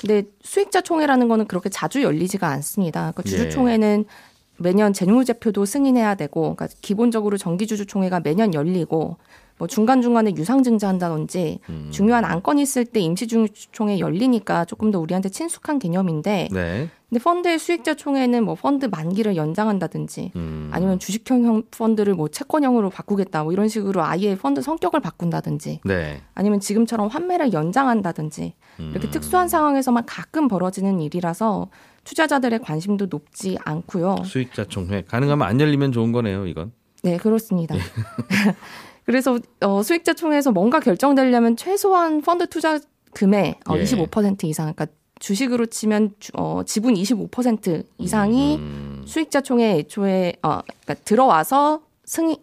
근데 0.00 0.24
수익자 0.42 0.82
총회라는 0.82 1.28
거는 1.28 1.46
그렇게 1.46 1.68
자주 1.68 2.02
열리지가 2.02 2.46
않습니다. 2.48 3.12
그러니까 3.12 3.22
예. 3.26 3.30
주주총회는 3.30 4.04
매년 4.58 4.92
재무제표도 4.92 5.64
승인해야 5.64 6.14
되고, 6.14 6.54
그러니까 6.54 6.68
기본적으로 6.80 7.36
정기주주총회가 7.36 8.20
매년 8.20 8.54
열리고, 8.54 9.16
뭐 9.58 9.66
중간중간에 9.66 10.34
유상증자 10.36 10.88
한다든지 10.88 11.58
음. 11.68 11.88
중요한 11.90 12.24
안건이 12.24 12.62
있을 12.62 12.84
때 12.84 13.00
임시주주총회 13.00 13.98
열리니까 13.98 14.64
조금 14.64 14.90
더 14.90 15.00
우리한테 15.00 15.28
친숙한 15.28 15.78
개념인데 15.78 16.48
네. 16.52 16.88
근데 17.08 17.22
펀드의 17.22 17.58
수익자 17.58 17.94
총회는 17.94 18.44
뭐 18.44 18.54
펀드 18.54 18.86
만기를 18.86 19.36
연장한다든지 19.36 20.32
음. 20.36 20.68
아니면 20.72 20.98
주식형 20.98 21.64
펀드를 21.70 22.14
뭐 22.14 22.28
채권형으로 22.28 22.90
바꾸겠다 22.90 23.44
뭐 23.44 23.52
이런 23.52 23.68
식으로 23.68 24.02
아예 24.02 24.36
펀드 24.36 24.60
성격을 24.60 25.00
바꾼다든지 25.00 25.80
네. 25.84 26.22
아니면 26.34 26.60
지금처럼 26.60 27.08
환매를 27.08 27.52
연장한다든지 27.52 28.54
이렇게 28.78 29.08
음. 29.08 29.10
특수한 29.10 29.48
상황에서만 29.48 30.04
가끔 30.06 30.48
벌어지는 30.48 31.00
일이라서 31.00 31.68
투자자들의 32.04 32.60
관심도 32.60 33.06
높지 33.06 33.58
않고요. 33.64 34.16
수익자 34.24 34.64
총회 34.64 35.02
가능하면 35.02 35.46
안 35.46 35.60
열리면 35.60 35.92
좋은 35.92 36.12
거네요. 36.12 36.46
이건. 36.46 36.72
네, 37.02 37.16
그렇습니다. 37.16 37.74
그래서 39.08 39.38
어, 39.62 39.82
수익자 39.82 40.12
총회에서 40.12 40.52
뭔가 40.52 40.80
결정되려면 40.80 41.56
최소한 41.56 42.20
펀드 42.20 42.46
투자 42.46 42.78
금의 43.14 43.54
어, 43.66 43.74
예. 43.78 43.82
25% 43.82 44.44
이상, 44.44 44.70
그러니까 44.74 44.94
주식으로 45.18 45.64
치면 45.64 46.10
주- 46.20 46.30
어, 46.34 46.60
지분 46.66 46.92
25% 46.92 47.84
이상이 47.96 48.56
음. 48.56 49.02
수익자 49.06 49.40
총회 49.40 49.78
애초에 49.78 50.34
어, 50.42 50.60
그러니까 50.60 50.94
들어와서 51.06 51.80
승인 52.04 52.36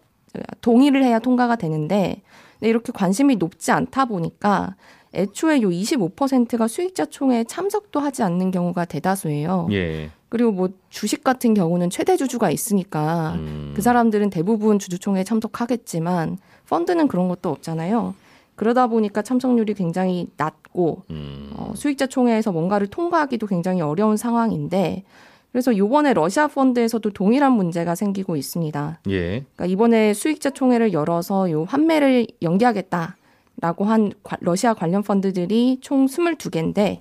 동의를 0.60 1.04
해야 1.04 1.20
통과가 1.20 1.54
되는데 1.54 2.20
근데 2.58 2.68
이렇게 2.68 2.90
관심이 2.92 3.36
높지 3.36 3.70
않다 3.70 4.06
보니까 4.06 4.74
애초에 5.14 5.62
요 5.62 5.68
25%가 5.68 6.66
수익자 6.66 7.06
총회에 7.06 7.44
참석도 7.44 8.00
하지 8.00 8.24
않는 8.24 8.50
경우가 8.50 8.86
대다수예요. 8.86 9.68
예. 9.70 10.10
그리고 10.28 10.50
뭐 10.50 10.68
주식 10.90 11.22
같은 11.22 11.54
경우는 11.54 11.90
최대 11.90 12.16
주주가 12.16 12.50
있으니까 12.50 13.34
음. 13.36 13.72
그 13.76 13.82
사람들은 13.82 14.30
대부분 14.30 14.80
주주총회에 14.80 15.22
참석하겠지만 15.22 16.38
펀드는 16.68 17.08
그런 17.08 17.28
것도 17.28 17.50
없잖아요. 17.50 18.14
그러다 18.54 18.86
보니까 18.86 19.22
참석률이 19.22 19.74
굉장히 19.74 20.28
낮고 20.36 21.02
음. 21.10 21.50
어, 21.56 21.72
수익자 21.76 22.06
총회에서 22.06 22.52
뭔가를 22.52 22.86
통과하기도 22.86 23.46
굉장히 23.46 23.82
어려운 23.82 24.16
상황인데 24.16 25.04
그래서 25.52 25.72
이번에 25.72 26.12
러시아 26.12 26.48
펀드에서도 26.48 27.10
동일한 27.10 27.52
문제가 27.52 27.94
생기고 27.94 28.36
있습니다. 28.36 29.00
예. 29.08 29.28
그러니까 29.40 29.66
이번에 29.66 30.12
수익자 30.14 30.50
총회를 30.50 30.92
열어서 30.92 31.50
요 31.50 31.64
환매를 31.64 32.26
연기하겠다라고 32.42 33.84
한 33.84 34.12
과- 34.22 34.36
러시아 34.40 34.74
관련 34.74 35.02
펀드들이 35.02 35.78
총 35.80 36.06
22개인데 36.06 37.00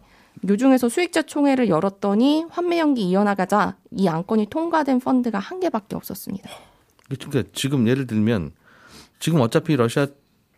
요 0.49 0.57
중에서 0.57 0.89
수익자 0.89 1.23
총회를 1.23 1.69
열었더니 1.69 2.45
환매 2.49 2.79
연기 2.79 3.03
이어나가자 3.09 3.75
이 3.91 4.07
안건이 4.07 4.47
통과된 4.49 4.99
펀드가 4.99 5.39
한 5.39 5.59
개밖에 5.59 5.95
없었습니다. 5.95 6.49
그러니까 7.09 7.49
지금 7.53 7.87
예를 7.87 8.07
들면 8.07 8.51
지금 9.19 9.41
어차피 9.41 9.75
러시아 9.75 10.07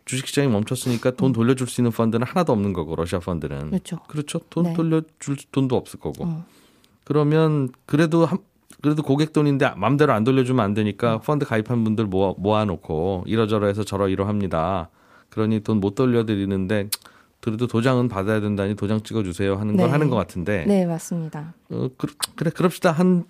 주식시장이 0.04 0.48
멈췄으니까 0.48 1.10
돈 1.12 1.32
돌려줄 1.32 1.66
수 1.68 1.80
있는 1.80 1.90
펀드는 1.90 2.26
하나도 2.26 2.52
없는 2.52 2.72
거고 2.72 2.96
러시아 2.96 3.18
펀드는 3.18 3.70
그렇죠. 3.70 3.98
그렇죠. 4.08 4.40
돈 4.50 4.64
네. 4.64 4.72
돌려줄 4.74 5.36
돈도 5.52 5.76
없을 5.76 6.00
거고. 6.00 6.24
어. 6.24 6.44
그러면 7.04 7.68
그래도 7.86 8.24
한 8.26 8.38
그래도 8.80 9.02
고객 9.02 9.32
돈인데 9.32 9.70
맘대로 9.76 10.12
안 10.12 10.24
돌려주면 10.24 10.64
안 10.64 10.72
되니까 10.74 11.18
펀드 11.20 11.44
가입한 11.44 11.82
분들 11.84 12.06
모아, 12.06 12.32
모아놓고 12.36 13.24
이러저러해서 13.26 13.82
저러 13.84 14.08
이러합니다. 14.08 14.88
그러니 15.30 15.60
돈 15.60 15.80
못 15.80 15.94
돌려드리는데 15.94 16.88
그래도 17.40 17.66
도장은 17.66 18.08
받아야 18.08 18.40
된다니 18.40 18.74
도장 18.76 19.02
찍어주세요 19.02 19.56
하는 19.56 19.76
걸 19.76 19.86
네. 19.86 19.92
하는 19.92 20.08
것 20.10 20.16
같은데 20.16 20.64
네, 20.66 20.86
맞습니다. 20.86 21.54
어, 21.70 21.88
그, 21.96 22.08
그래 22.36 22.50
그럽시다 22.50 22.92
한 22.92 23.24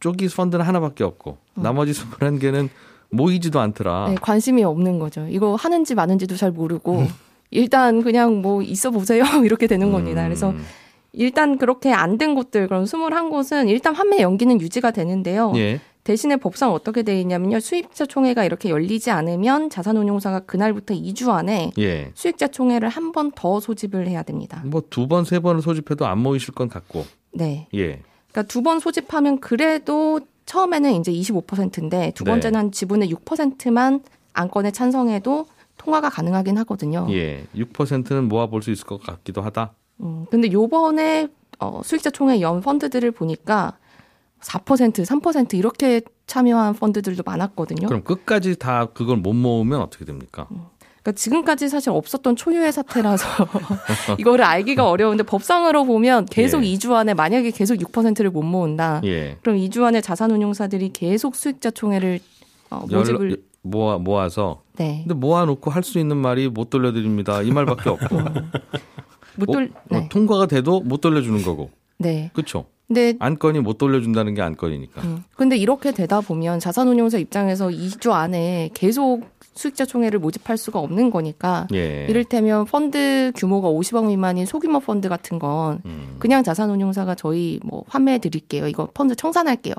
쪽이 0.00 0.28
펀드는 0.28 0.64
하나밖에 0.64 1.04
없고 1.04 1.38
나머지 1.54 1.92
21개는 1.92 2.68
모이지도 3.10 3.60
않더라. 3.60 4.04
어. 4.04 4.08
네, 4.10 4.14
관심이 4.20 4.62
없는 4.64 4.98
거죠. 4.98 5.26
이거 5.28 5.54
하는지 5.54 5.94
마는지도 5.94 6.36
잘 6.36 6.50
모르고 6.50 7.04
일단 7.50 8.02
그냥 8.02 8.42
뭐 8.42 8.62
있어 8.62 8.90
보세요 8.90 9.24
이렇게 9.44 9.66
되는 9.66 9.90
겁니다. 9.92 10.22
그래서 10.24 10.50
음, 10.50 10.62
일단 11.12 11.56
그렇게 11.58 11.92
안 11.92 12.18
된 12.18 12.34
곳들 12.34 12.68
그럼 12.68 12.84
21곳은 12.84 13.68
일단 13.68 13.94
환매 13.94 14.20
연기는 14.20 14.60
유지가 14.60 14.90
되는데요. 14.90 15.52
예. 15.56 15.80
대신에 16.04 16.36
법상 16.36 16.72
어떻게 16.72 17.02
돼 17.02 17.20
있냐면요. 17.20 17.60
수입자 17.60 18.06
총회가 18.06 18.44
이렇게 18.44 18.70
열리지 18.70 19.10
않으면 19.10 19.68
자산운용사가 19.68 20.40
그날부터 20.40 20.94
2주 20.94 21.28
안에 21.30 21.72
예. 21.78 22.10
수익자 22.14 22.48
총회를 22.48 22.88
한 22.88 23.12
번 23.12 23.30
더 23.34 23.60
소집을 23.60 24.06
해야 24.08 24.22
됩니다. 24.22 24.62
뭐 24.64 24.80
두 24.88 25.06
번 25.06 25.24
세 25.24 25.38
번을 25.40 25.60
소집해도 25.62 26.06
안 26.06 26.18
모이실 26.18 26.54
건 26.54 26.68
같고. 26.68 27.04
네. 27.32 27.68
예. 27.74 28.00
그러니까 28.32 28.42
두 28.48 28.62
번 28.62 28.78
소집하면 28.80 29.38
그래도 29.40 30.20
처음에는 30.48 30.94
이제 30.94 31.12
25%인데 31.12 32.12
두 32.14 32.24
네. 32.24 32.30
번째는 32.30 32.58
한 32.58 32.72
지분의 32.72 33.12
6%만 33.12 34.00
안건에 34.32 34.70
찬성해도 34.70 35.46
통과가 35.76 36.08
가능하긴 36.08 36.56
하거든요. 36.58 37.06
예. 37.10 37.44
6%는 37.54 38.28
모아볼 38.28 38.62
수 38.62 38.70
있을 38.70 38.86
것 38.86 39.00
같기도 39.02 39.42
하다. 39.42 39.74
음, 40.00 40.24
근데 40.30 40.50
요번에 40.50 41.28
어, 41.60 41.82
수익자 41.84 42.10
총회 42.10 42.40
연 42.40 42.62
펀드들을 42.62 43.10
보니까 43.10 43.76
4%, 44.40 45.04
3% 45.04 45.54
이렇게 45.54 46.00
참여한 46.26 46.74
펀드들도 46.74 47.22
많았거든요. 47.26 47.86
그럼 47.86 48.02
끝까지 48.02 48.58
다 48.58 48.86
그걸 48.86 49.18
못 49.18 49.34
모으면 49.34 49.80
어떻게 49.82 50.04
됩니까? 50.06 50.48
그러니까 51.08 51.12
지금까지 51.12 51.68
사실 51.68 51.90
없었던 51.90 52.36
초유의 52.36 52.72
사태라서 52.72 53.24
이거를 54.18 54.44
알기가 54.44 54.88
어려운데 54.88 55.22
법상으로 55.22 55.84
보면 55.84 56.26
계속 56.26 56.64
예. 56.64 56.74
2주 56.74 56.92
안에 56.92 57.14
만약에 57.14 57.50
계속 57.50 57.76
6%를 57.76 58.30
못 58.30 58.42
모은다. 58.42 59.00
예. 59.04 59.36
그럼 59.42 59.56
2주 59.58 59.82
안에 59.84 60.00
자산운용사들이 60.02 60.90
계속 60.92 61.34
수익자 61.34 61.70
총회를 61.70 62.20
어, 62.70 62.84
모집을 62.90 63.30
열- 63.30 63.36
모아 63.62 63.98
모아서 63.98 64.62
네. 64.76 65.00
근데 65.06 65.14
모아놓고 65.14 65.70
할 65.70 65.82
수 65.82 65.98
있는 65.98 66.16
말이 66.16 66.48
못 66.48 66.70
돌려드립니다 66.70 67.42
이 67.42 67.50
말밖에 67.50 67.88
없고 67.90 68.16
못 68.16 69.46
뭐, 69.46 69.46
돌, 69.46 69.70
뭐 69.88 70.00
네. 70.00 70.08
통과가 70.08 70.46
돼도 70.46 70.80
못 70.80 71.00
돌려주는 71.00 71.42
거고. 71.42 71.70
네. 71.98 72.30
그렇죠. 72.34 72.66
근데 72.86 73.14
안건이 73.18 73.60
못 73.60 73.76
돌려준다는 73.78 74.34
게 74.34 74.42
안건이니까. 74.42 75.02
음. 75.02 75.24
근데 75.36 75.56
이렇게 75.56 75.92
되다 75.92 76.20
보면 76.20 76.58
자산운용사 76.60 77.18
입장에서 77.18 77.68
2주 77.68 78.12
안에 78.12 78.70
계속 78.74 79.22
수익자 79.58 79.86
총회를 79.86 80.20
모집할 80.20 80.56
수가 80.56 80.78
없는 80.78 81.10
거니까 81.10 81.66
예. 81.74 82.06
이를테면 82.08 82.64
펀드 82.64 83.32
규모가 83.34 83.68
50억 83.68 84.06
미만인 84.06 84.46
소규모 84.46 84.78
펀드 84.78 85.08
같은 85.08 85.40
건 85.40 85.80
음. 85.84 86.14
그냥 86.20 86.44
자산운용사가 86.44 87.16
저희 87.16 87.58
뭐 87.64 87.82
환매해 87.88 88.18
드릴게요. 88.18 88.68
이거 88.68 88.88
펀드 88.94 89.16
청산할게요. 89.16 89.74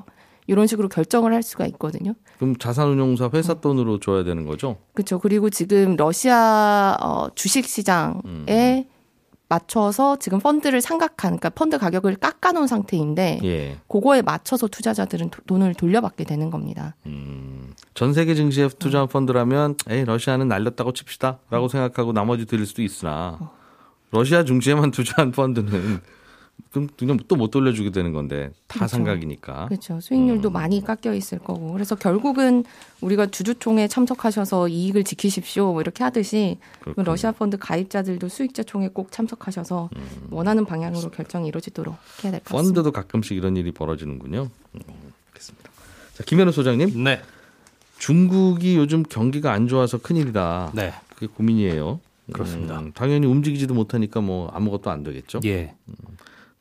이런 0.48 0.68
식으로 0.68 0.90
결정을 0.90 1.34
할 1.34 1.44
수가 1.44 1.66
있거든요. 1.68 2.14
그럼 2.40 2.58
자산운용사 2.58 3.30
회사 3.34 3.54
돈으로 3.54 4.00
줘야 4.00 4.26
되는 4.26 4.46
거죠? 4.46 4.78
그렇죠. 4.94 5.18
그리고 5.18 5.50
지금 5.50 5.96
러시아 5.96 6.98
어, 7.00 7.30
주식 7.36 7.66
시장에 7.66 8.20
음. 8.26 8.84
맞춰서 9.50 10.15
지금 10.18 10.39
펀드를 10.39 10.79
상각한 10.79 11.32
그러니까 11.32 11.50
펀드 11.50 11.77
가격을 11.79 12.15
깎아 12.18 12.51
놓은 12.51 12.68
상태인데 12.68 13.39
예. 13.44 13.77
그거에 13.88 14.22
맞춰서 14.22 14.68
투자자들은 14.68 15.32
도- 15.32 15.41
돈을 15.48 15.74
돌려받게 15.74 16.24
되는 16.24 16.51
겁니다. 16.51 16.96
음, 17.08 17.74
전 17.96 18.13
세계 18.13 18.36
증시에 18.36 18.70
투자한 18.70 19.08
펀드라면 19.08 19.75
에이 19.89 20.06
러시아는 20.06 20.48
날렸다고 20.48 20.94
칩시다 20.94 21.39
라고 21.50 21.68
생각하고 21.68 22.13
나머지 22.13 22.46
드릴 22.46 22.65
수도 22.68 22.84
있으나 22.84 23.39
러시아 24.12 24.44
중시에만 24.44 24.91
투자한 24.91 25.32
펀드는 25.32 26.00
그럼 26.72 26.88
또 27.28 27.36
못 27.36 27.51
돌려주게 27.51 27.92
되는 27.92 28.12
건데 28.13 28.51
다 28.68 28.80
그렇죠. 28.80 28.88
상각이니까. 28.98 29.68
그렇죠. 29.68 30.00
수익률도 30.01 30.50
많이 30.50 30.84
깎여 30.84 31.13
있을 31.13 31.39
거고. 31.39 31.72
그래서 31.74 31.96
결국은 31.96 32.63
우리가 33.01 33.28
주주총회 33.28 33.88
참석하셔서 33.88 34.68
이익을 34.68 35.04
지키십시오. 35.04 35.72
뭐 35.72 35.82
이렇게 35.82 36.04
하듯이 36.04 36.58
그. 36.82 36.94
러시아 36.98 37.32
펀드 37.32 37.58
가입자들도 37.58 38.28
수익자 38.30 38.63
총회 38.63 38.88
꼭 38.89 39.12
참석하셔서 39.12 39.89
원하는 40.32 40.66
방향으로 40.66 41.10
결정이 41.12 41.48
이루어지도록 41.48 41.96
해야 42.24 42.32
될 42.32 42.39
것 42.42 42.46
같습니다. 42.56 42.82
펀드도 42.82 42.92
가끔씩 42.92 43.36
이런 43.38 43.56
일이 43.58 43.72
벌어지는군요. 43.72 44.50
음, 44.75 44.80
알겠습니다. 45.30 45.70
자 46.16 46.24
김현우 46.25 46.51
소장님, 46.51 47.04
네. 47.04 47.22
중국이 47.98 48.75
요즘 48.78 49.04
경기가 49.04 49.51
안 49.51 49.68
좋아서 49.68 49.98
큰일이다. 49.98 50.72
네. 50.74 50.94
그게 51.16 51.28
고민이에요. 51.28 52.00
그렇습니다. 52.32 52.80
음, 52.80 52.92
당연히 52.94 53.25
움직이지도 53.28 53.74
못하니까 53.74 54.22
뭐 54.22 54.50
아무것도 54.54 54.89
안 54.92 55.04
되겠죠. 55.04 55.39
예. 55.46 55.74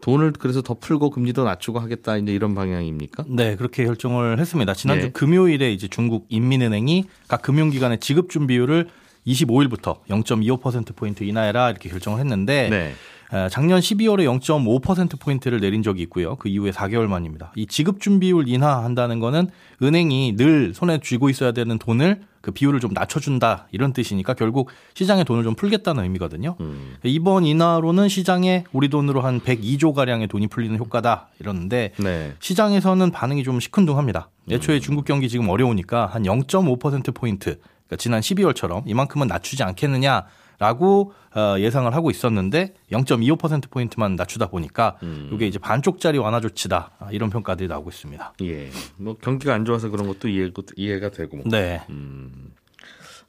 돈을 0.03 0.33
그래서 0.39 0.63
더 0.63 0.75
풀고 0.75 1.11
금리도 1.11 1.45
낮추고 1.45 1.81
하겠다 1.81 2.17
이제 2.17 2.33
이런 2.33 2.55
방향입니까? 2.55 3.25
네, 3.29 3.57
그렇게 3.57 3.85
결정을 3.85 4.39
했습니다. 4.39 4.75
지난주 4.75 5.07
예. 5.07 5.11
금요일에 5.11 5.73
이제 5.73 5.89
중국 5.89 6.27
인민은행이 6.29 7.05
각 7.27 7.43
금융기관의 7.43 7.99
지급 7.99 8.31
준비율을 8.31 8.89
25일부터 9.27 9.99
0.25% 10.09 10.95
포인트 10.95 11.25
인하해라 11.25 11.71
이렇게 11.71 11.89
결정을 11.89 12.21
했는데 12.21 12.69
네. 12.71 12.93
에, 13.37 13.49
작년 13.51 13.81
12월에 13.81 14.25
0.5% 14.41 15.21
포인트를 15.21 15.61
내린 15.61 15.83
적이 15.83 16.03
있고요. 16.03 16.37
그 16.37 16.49
이후에 16.49 16.71
4개월 16.71 17.09
만입니다. 17.09 17.53
이 17.57 17.67
지급 17.67 18.01
준비율 18.01 18.49
인하한다는 18.49 19.19
거는 19.19 19.49
은행이 19.83 20.37
늘 20.37 20.73
손에 20.75 21.01
쥐고 21.01 21.29
있어야 21.29 21.53
되는 21.53 21.79
돈을 21.79 22.21
그 22.49 22.53
비율을 22.53 22.81
좀 22.81 22.93
낮춰준다 22.95 23.69
이런 23.73 23.93
뜻이니까 23.93 24.33
결국 24.33 24.71
시장에 24.95 25.23
돈을 25.23 25.45
좀 25.45 25.55
풀겠다는 25.55 26.03
의미거든요. 26.05 26.57
음. 26.61 26.97
이번 27.03 27.45
인하로는 27.45 28.09
시장에 28.09 28.65
우리 28.73 28.89
돈으로 28.89 29.21
한 29.21 29.39
102조 29.41 29.93
가량의 29.93 30.29
돈이 30.29 30.47
풀리는 30.47 30.79
효과다 30.79 31.29
이러는데 31.41 31.93
네. 31.99 32.33
시장에서는 32.41 33.11
반응이 33.11 33.45
좀 33.45 33.61
시큰둥합니다. 33.61 34.31
애초에 34.51 34.81
중국 34.81 35.05
경기 35.05 35.29
지금 35.29 35.51
어려우니까 35.51 36.07
한 36.07 36.23
0.5% 36.23 37.15
포인트, 37.15 37.59
그러니까 37.59 37.97
지난 37.99 38.21
12월처럼 38.23 38.85
이만큼은 38.87 39.27
낮추지 39.27 39.63
않겠느냐 39.63 40.25
라고 40.59 41.13
어, 41.37 41.57
예상을 41.59 41.93
하고 41.95 42.11
있었는데 42.11 42.75
0.25% 42.91 43.71
포인트만 43.71 44.17
낮추다 44.17 44.49
보니까 44.49 44.97
이게 45.33 45.47
이제 45.47 45.59
반쪽짜리 45.59 46.19
완화 46.19 46.41
조치다 46.41 46.91
아, 46.99 47.09
이런 47.13 47.31
평가들이 47.31 47.69
나오고 47.69 47.91
있습니다. 47.91 48.35
예. 48.43 48.71
뭐 48.97 49.17
경기가 49.21 49.55
안 49.55 49.65
좋아서 49.65 49.89
그런 49.89 50.09
것도 50.09 50.29
이해, 50.29 50.51
이해가 50.77 51.11
되고. 51.11 51.37
뭐. 51.37 51.47
네. 51.49 51.81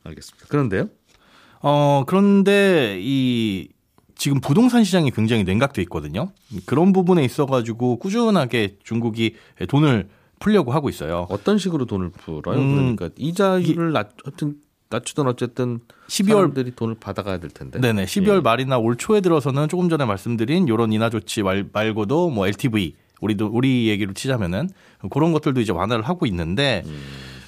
알겠습니다. 0.04 0.48
그런데요? 0.48 0.90
어, 1.62 2.04
그런데 2.08 2.98
이 3.02 3.70
지금 4.16 4.42
부동산 4.42 4.84
시장이 4.84 5.12
굉장히 5.12 5.44
냉각돼 5.44 5.82
있거든요. 5.84 6.32
그런 6.66 6.94
부분에 6.94 7.24
있어가지고 7.24 7.98
꾸준하게 8.00 8.78
중국이 8.84 9.36
돈을 9.68 10.10
풀려고 10.40 10.72
하고 10.72 10.90
있어요. 10.90 11.28
어떤 11.30 11.58
식으로 11.58 11.86
돈을 11.86 12.10
풀어요? 12.10 12.60
음, 12.60 12.96
그러니까 12.96 13.10
이자율을 13.18 13.92
낮, 13.92 14.12
하여튼 14.26 14.56
낮추든 14.90 15.28
어쨌든 15.28 15.80
12월 16.08 16.34
사람들이 16.34 16.76
돈을 16.76 16.96
받아가야 17.00 17.40
될 17.40 17.52
텐데. 17.52 17.80
네네. 17.80 18.06
12월 18.06 18.38
예. 18.38 18.42
말이나 18.42 18.78
올 18.78 18.96
초에 18.98 19.22
들어서는 19.22 19.70
조금 19.70 19.90
전에 19.90 20.06
말씀드린 20.06 20.68
이런 20.68 20.92
인하 20.92 21.10
조치 21.10 21.44
말, 21.44 21.70
말고도 21.72 22.30
뭐 22.32 22.48
LTV 22.48 22.96
우리도 23.22 23.48
우리 23.48 23.88
얘기로 23.90 24.14
치자면은 24.14 24.70
그런 25.12 25.32
것들도 25.34 25.62
이제 25.62 25.72
완화를 25.72 26.08
하고 26.08 26.26
있는데 26.26 26.84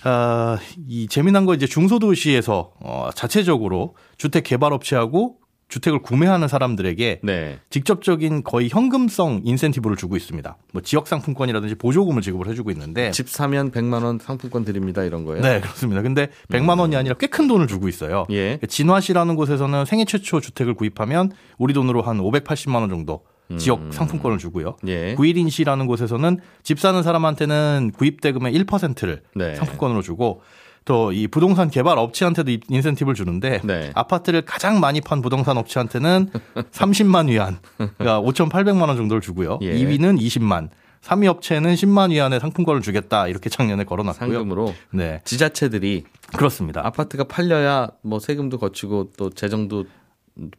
아, 0.03 0.57
이 0.87 1.07
재미난 1.07 1.45
거 1.45 1.53
이제 1.53 1.65
중소도시에서 1.65 2.73
어, 2.79 3.09
자체적으로 3.15 3.95
주택 4.17 4.43
개발 4.43 4.73
업체하고 4.73 5.37
주택을 5.71 5.99
구매하는 6.03 6.47
사람들에게 6.47 7.21
네. 7.23 7.59
직접적인 7.71 8.43
거의 8.43 8.69
현금성 8.69 9.41
인센티브를 9.43 9.97
주고 9.97 10.15
있습니다. 10.17 10.57
뭐 10.73 10.81
지역 10.83 11.07
상품권이라든지 11.07 11.75
보조금을 11.75 12.21
지급을 12.21 12.47
해주고 12.49 12.69
있는데 12.71 13.09
집 13.11 13.29
사면 13.29 13.71
100만 13.71 14.03
원 14.03 14.19
상품권 14.19 14.65
드립니다 14.65 15.03
이런 15.03 15.25
거예요. 15.25 15.41
네, 15.41 15.61
그렇습니다. 15.61 16.01
근데 16.03 16.27
100만 16.49 16.79
원이 16.79 16.95
아니라 16.95 17.15
꽤 17.15 17.31
큰 17.31 17.47
돈을 17.47 17.67
주고 17.67 17.87
있어요. 17.87 18.25
예. 18.29 18.59
진화시라는 18.67 19.37
곳에서는 19.37 19.85
생애 19.85 20.03
최초 20.03 20.41
주택을 20.41 20.73
구입하면 20.73 21.31
우리 21.57 21.73
돈으로 21.73 22.01
한 22.01 22.17
580만 22.19 22.75
원 22.75 22.89
정도 22.89 23.21
지역 23.57 23.93
상품권을 23.93 24.37
주고요. 24.37 24.75
예. 24.87 25.15
구일인 25.15 25.49
시라는 25.49 25.87
곳에서는 25.87 26.39
집 26.63 26.79
사는 26.79 27.01
사람한테는 27.01 27.91
구입 27.97 28.19
대금의 28.21 28.53
1%를 28.53 29.21
네. 29.35 29.55
상품권으로 29.55 30.01
주고 30.01 30.41
또 30.85 31.11
이 31.13 31.27
부동산 31.27 31.69
개발 31.69 31.97
업체한테도 31.97 32.51
이- 32.51 32.59
인센티브를 32.69 33.13
주는데 33.15 33.61
네. 33.63 33.91
아파트를 33.93 34.41
가장 34.43 34.79
많이 34.79 34.99
판 35.01 35.21
부동산 35.21 35.57
업체한테는 35.57 36.29
30만 36.71 37.29
위안, 37.29 37.59
그러니까 37.77 38.19
5,800만 38.21 38.87
원 38.87 38.97
정도를 38.97 39.21
주고요. 39.21 39.59
예. 39.61 39.73
2위는 39.75 40.19
20만, 40.19 40.69
3위 41.01 41.27
업체는 41.27 41.75
10만 41.75 42.11
위안의 42.11 42.39
상품권을 42.39 42.81
주겠다 42.81 43.27
이렇게 43.27 43.49
작년에 43.49 43.83
걸어놨고요. 43.83 44.33
상금으로 44.33 44.73
네, 44.91 45.21
지자체들이 45.23 46.03
그렇습니다. 46.35 46.85
아파트가 46.85 47.23
팔려야 47.25 47.89
뭐 48.03 48.19
세금도 48.19 48.57
거치고 48.57 49.11
또 49.17 49.29
재정도 49.29 49.85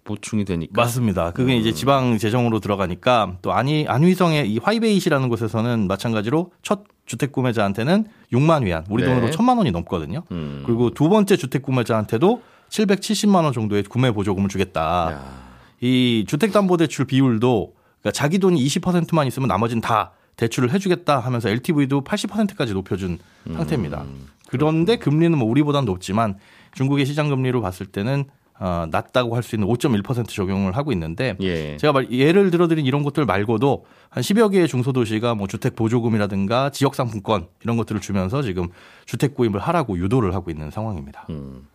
보충이 0.05 0.45
되니까. 0.45 0.83
맞습니다. 0.83 1.33
그게 1.33 1.55
음. 1.55 1.61
이제 1.61 1.73
지방 1.73 2.19
재정으로 2.19 2.61
들어가니까 2.61 3.39
또 3.43 3.53
안위 3.53 3.87
안휘성의 3.89 4.51
이 4.51 4.59
화이베이시라는 4.59 5.29
곳에서는 5.29 5.87
마찬가지로 5.89 6.53
첫 6.63 6.85
주택 7.07 7.33
구매자한테는 7.33 8.07
6만 8.33 8.65
위안, 8.65 8.85
우리 8.89 9.03
네. 9.03 9.09
돈으로 9.09 9.29
1천만 9.31 9.59
원이 9.59 9.71
넘거든요. 9.71 10.23
음. 10.31 10.63
그리고 10.65 10.91
두 10.91 11.09
번째 11.09 11.37
주택 11.37 11.63
구매자한테도 11.63 12.43
770만 12.69 13.45
원 13.45 13.53
정도의 13.53 13.83
구매 13.83 14.11
보조금을 14.11 14.49
주겠다. 14.49 15.13
야. 15.13 15.43
이 15.81 16.25
주택 16.27 16.53
담보 16.53 16.77
대출 16.77 17.05
비율도 17.05 17.75
그러니까 18.01 18.13
자기 18.13 18.39
돈이 18.39 18.65
20%만 18.65 19.27
있으면 19.27 19.49
나머지는 19.49 19.81
다 19.81 20.13
대출을 20.37 20.73
해주겠다 20.73 21.19
하면서 21.19 21.49
LTV도 21.49 22.05
80%까지 22.05 22.73
높여준 22.73 23.19
음. 23.49 23.55
상태입니다. 23.55 24.05
그런데 24.49 24.97
금리는 24.97 25.37
뭐 25.37 25.49
우리보다는 25.49 25.87
높지만 25.87 26.37
중국의 26.75 27.07
시장 27.07 27.29
금리로 27.29 27.61
봤을 27.61 27.87
때는 27.87 28.25
어, 28.63 28.87
낮다고 28.91 29.35
할 29.35 29.43
수 29.43 29.57
있는 29.57 29.67
5.1% 29.67 30.29
적용을 30.29 30.77
하고 30.77 30.93
있는데 30.93 31.37
예. 31.41 31.77
제가 31.79 31.93
말, 31.93 32.13
예를 32.13 32.53
들어드린 32.53 32.87
이런 32.87 33.03
것들 33.03 33.27
말고도 33.27 33.85
한 34.09 34.23
10여 34.23 34.53
개의 34.53 34.69
중소도시가 34.69 35.35
뭐 35.35 35.49
주택 35.49 35.75
보조금이라든가 35.75 36.71
지역 36.71 36.95
상품권 36.95 37.49
이런 37.65 37.77
것들을 37.77 38.01
주면서 38.01 38.41
지금 38.43 38.69
주택 39.05 39.35
구입을 39.35 39.59
하라고 39.59 39.99
유도를 39.99 40.33
하고 40.35 40.53
있는 40.53 40.71
상황입니다. 40.71 41.27
음. 41.31 41.67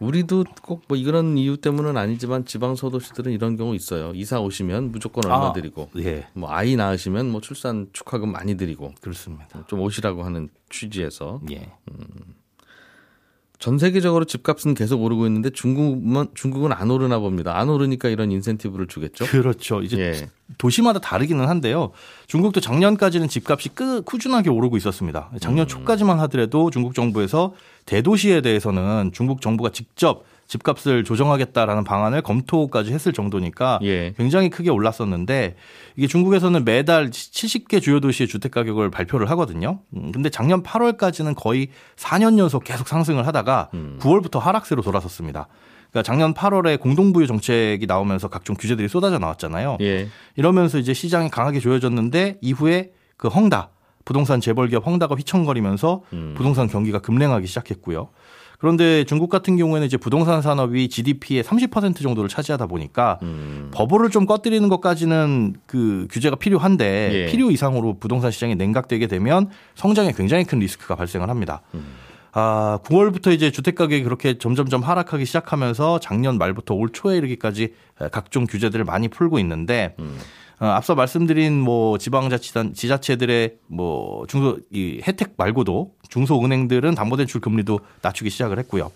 우리도 0.00 0.44
꼭 0.62 0.82
뭐 0.88 0.98
이런 0.98 1.38
이유 1.38 1.56
때문은 1.56 1.96
아니지만 1.96 2.44
지방 2.44 2.74
소도시들은 2.74 3.32
이런 3.32 3.56
경우 3.56 3.74
있어요. 3.74 4.12
이사 4.14 4.40
오시면 4.40 4.90
무조건 4.92 5.24
얼마 5.24 5.50
아, 5.50 5.52
드리고 5.52 5.90
예, 5.98 6.26
뭐 6.34 6.50
아이 6.50 6.76
낳으시면 6.76 7.30
뭐 7.30 7.40
출산 7.40 7.86
축하금 7.92 8.32
많이 8.32 8.56
드리고 8.56 8.92
그렇습니다. 9.00 9.64
좀 9.68 9.80
오시라고 9.80 10.24
하는 10.24 10.50
취지에서 10.68 11.40
예. 11.52 11.70
전 13.62 13.78
세계적으로 13.78 14.24
집값은 14.24 14.74
계속 14.74 15.04
오르고 15.04 15.24
있는데 15.26 15.48
중국은 15.48 16.26
중국은 16.34 16.72
안 16.72 16.90
오르나 16.90 17.20
봅니다. 17.20 17.56
안 17.56 17.68
오르니까 17.68 18.08
이런 18.08 18.32
인센티브를 18.32 18.88
주겠죠. 18.88 19.24
그렇죠. 19.26 19.82
이제 19.82 19.98
예. 20.00 20.28
도시마다 20.58 20.98
다르기는 20.98 21.46
한데요. 21.46 21.92
중국도 22.26 22.58
작년까지는 22.60 23.28
집값이 23.28 23.68
끄, 23.68 24.02
꾸준하게 24.02 24.50
오르고 24.50 24.76
있었습니다. 24.78 25.30
음. 25.32 25.38
작년 25.38 25.68
초까지만 25.68 26.18
하더라도 26.22 26.72
중국 26.72 26.96
정부에서 26.96 27.54
대도시에 27.86 28.40
대해서는 28.40 29.12
중국 29.14 29.40
정부가 29.40 29.70
직접 29.70 30.24
집값을 30.52 31.02
조정하겠다라는 31.04 31.84
방안을 31.84 32.20
검토까지 32.20 32.92
했을 32.92 33.12
정도니까 33.12 33.78
예. 33.82 34.12
굉장히 34.18 34.50
크게 34.50 34.68
올랐었는데 34.68 35.56
이게 35.96 36.06
중국에서는 36.06 36.64
매달 36.64 37.08
70개 37.08 37.80
주요 37.80 38.00
도시의 38.00 38.28
주택 38.28 38.52
가격을 38.52 38.90
발표를 38.90 39.30
하거든요. 39.30 39.80
음, 39.96 40.12
근데 40.12 40.28
작년 40.28 40.62
8월까지는 40.62 41.34
거의 41.36 41.68
4년 41.96 42.38
연속 42.38 42.64
계속 42.64 42.86
상승을 42.86 43.26
하다가 43.26 43.70
음. 43.72 43.98
9월부터 44.00 44.38
하락세로 44.40 44.82
돌아섰습니다. 44.82 45.48
그러니까 45.90 46.02
작년 46.02 46.34
8월에 46.34 46.78
공동부유 46.78 47.26
정책이 47.26 47.86
나오면서 47.86 48.28
각종 48.28 48.54
규제들이 48.56 48.88
쏟아져 48.88 49.18
나왔잖아요. 49.18 49.78
예. 49.80 50.08
이러면서 50.36 50.78
이제 50.78 50.92
시장이 50.92 51.30
강하게 51.30 51.60
조여졌는데 51.60 52.38
이후에 52.42 52.90
그 53.16 53.28
헝다 53.28 53.70
부동산 54.04 54.40
재벌 54.40 54.68
기업 54.68 54.86
헝다가 54.86 55.14
휘청거리면서 55.14 56.02
음. 56.12 56.34
부동산 56.36 56.66
경기가 56.66 56.98
급냉하기 56.98 57.46
시작했고요. 57.46 58.08
그런데 58.62 59.02
중국 59.02 59.28
같은 59.28 59.56
경우에는 59.56 59.84
이제 59.84 59.96
부동산 59.96 60.40
산업이 60.40 60.88
GDP의 60.88 61.42
30% 61.42 62.00
정도를 62.00 62.28
차지하다 62.28 62.66
보니까 62.66 63.18
음. 63.22 63.72
버블을 63.74 64.10
좀 64.10 64.24
꺼뜨리는 64.24 64.68
것까지는 64.68 65.56
그 65.66 66.06
규제가 66.12 66.36
필요한데 66.36 67.10
예. 67.12 67.26
필요 67.26 67.50
이상으로 67.50 67.98
부동산 67.98 68.30
시장이 68.30 68.54
냉각되게 68.54 69.08
되면 69.08 69.50
성장에 69.74 70.12
굉장히 70.12 70.44
큰 70.44 70.60
리스크가 70.60 70.94
발생을 70.94 71.28
합니다. 71.28 71.62
음. 71.74 71.82
아, 72.30 72.78
9월부터 72.84 73.32
이제 73.32 73.50
주택 73.50 73.74
가격이 73.74 74.04
그렇게 74.04 74.38
점점점 74.38 74.82
하락하기 74.82 75.24
시작하면서 75.24 75.98
작년 75.98 76.38
말부터 76.38 76.74
올 76.74 76.90
초에 76.92 77.16
이르기까지 77.16 77.74
각종 78.12 78.46
규제들을 78.46 78.84
많이 78.84 79.08
풀고 79.08 79.40
있는데 79.40 79.96
음. 79.98 80.16
어, 80.62 80.66
앞서 80.66 80.94
말씀드린 80.94 81.58
뭐 81.60 81.98
지방자치단 81.98 82.72
지자체들의 82.74 83.56
뭐 83.66 84.24
중소 84.28 84.60
이 84.70 85.00
혜택 85.04 85.34
말고도 85.36 85.94
중소은행들은 86.08 86.94
담보대출 86.94 87.40
금리도 87.40 87.80
낮추기 88.00 88.30
시작을 88.30 88.60
했고요. 88.60 88.92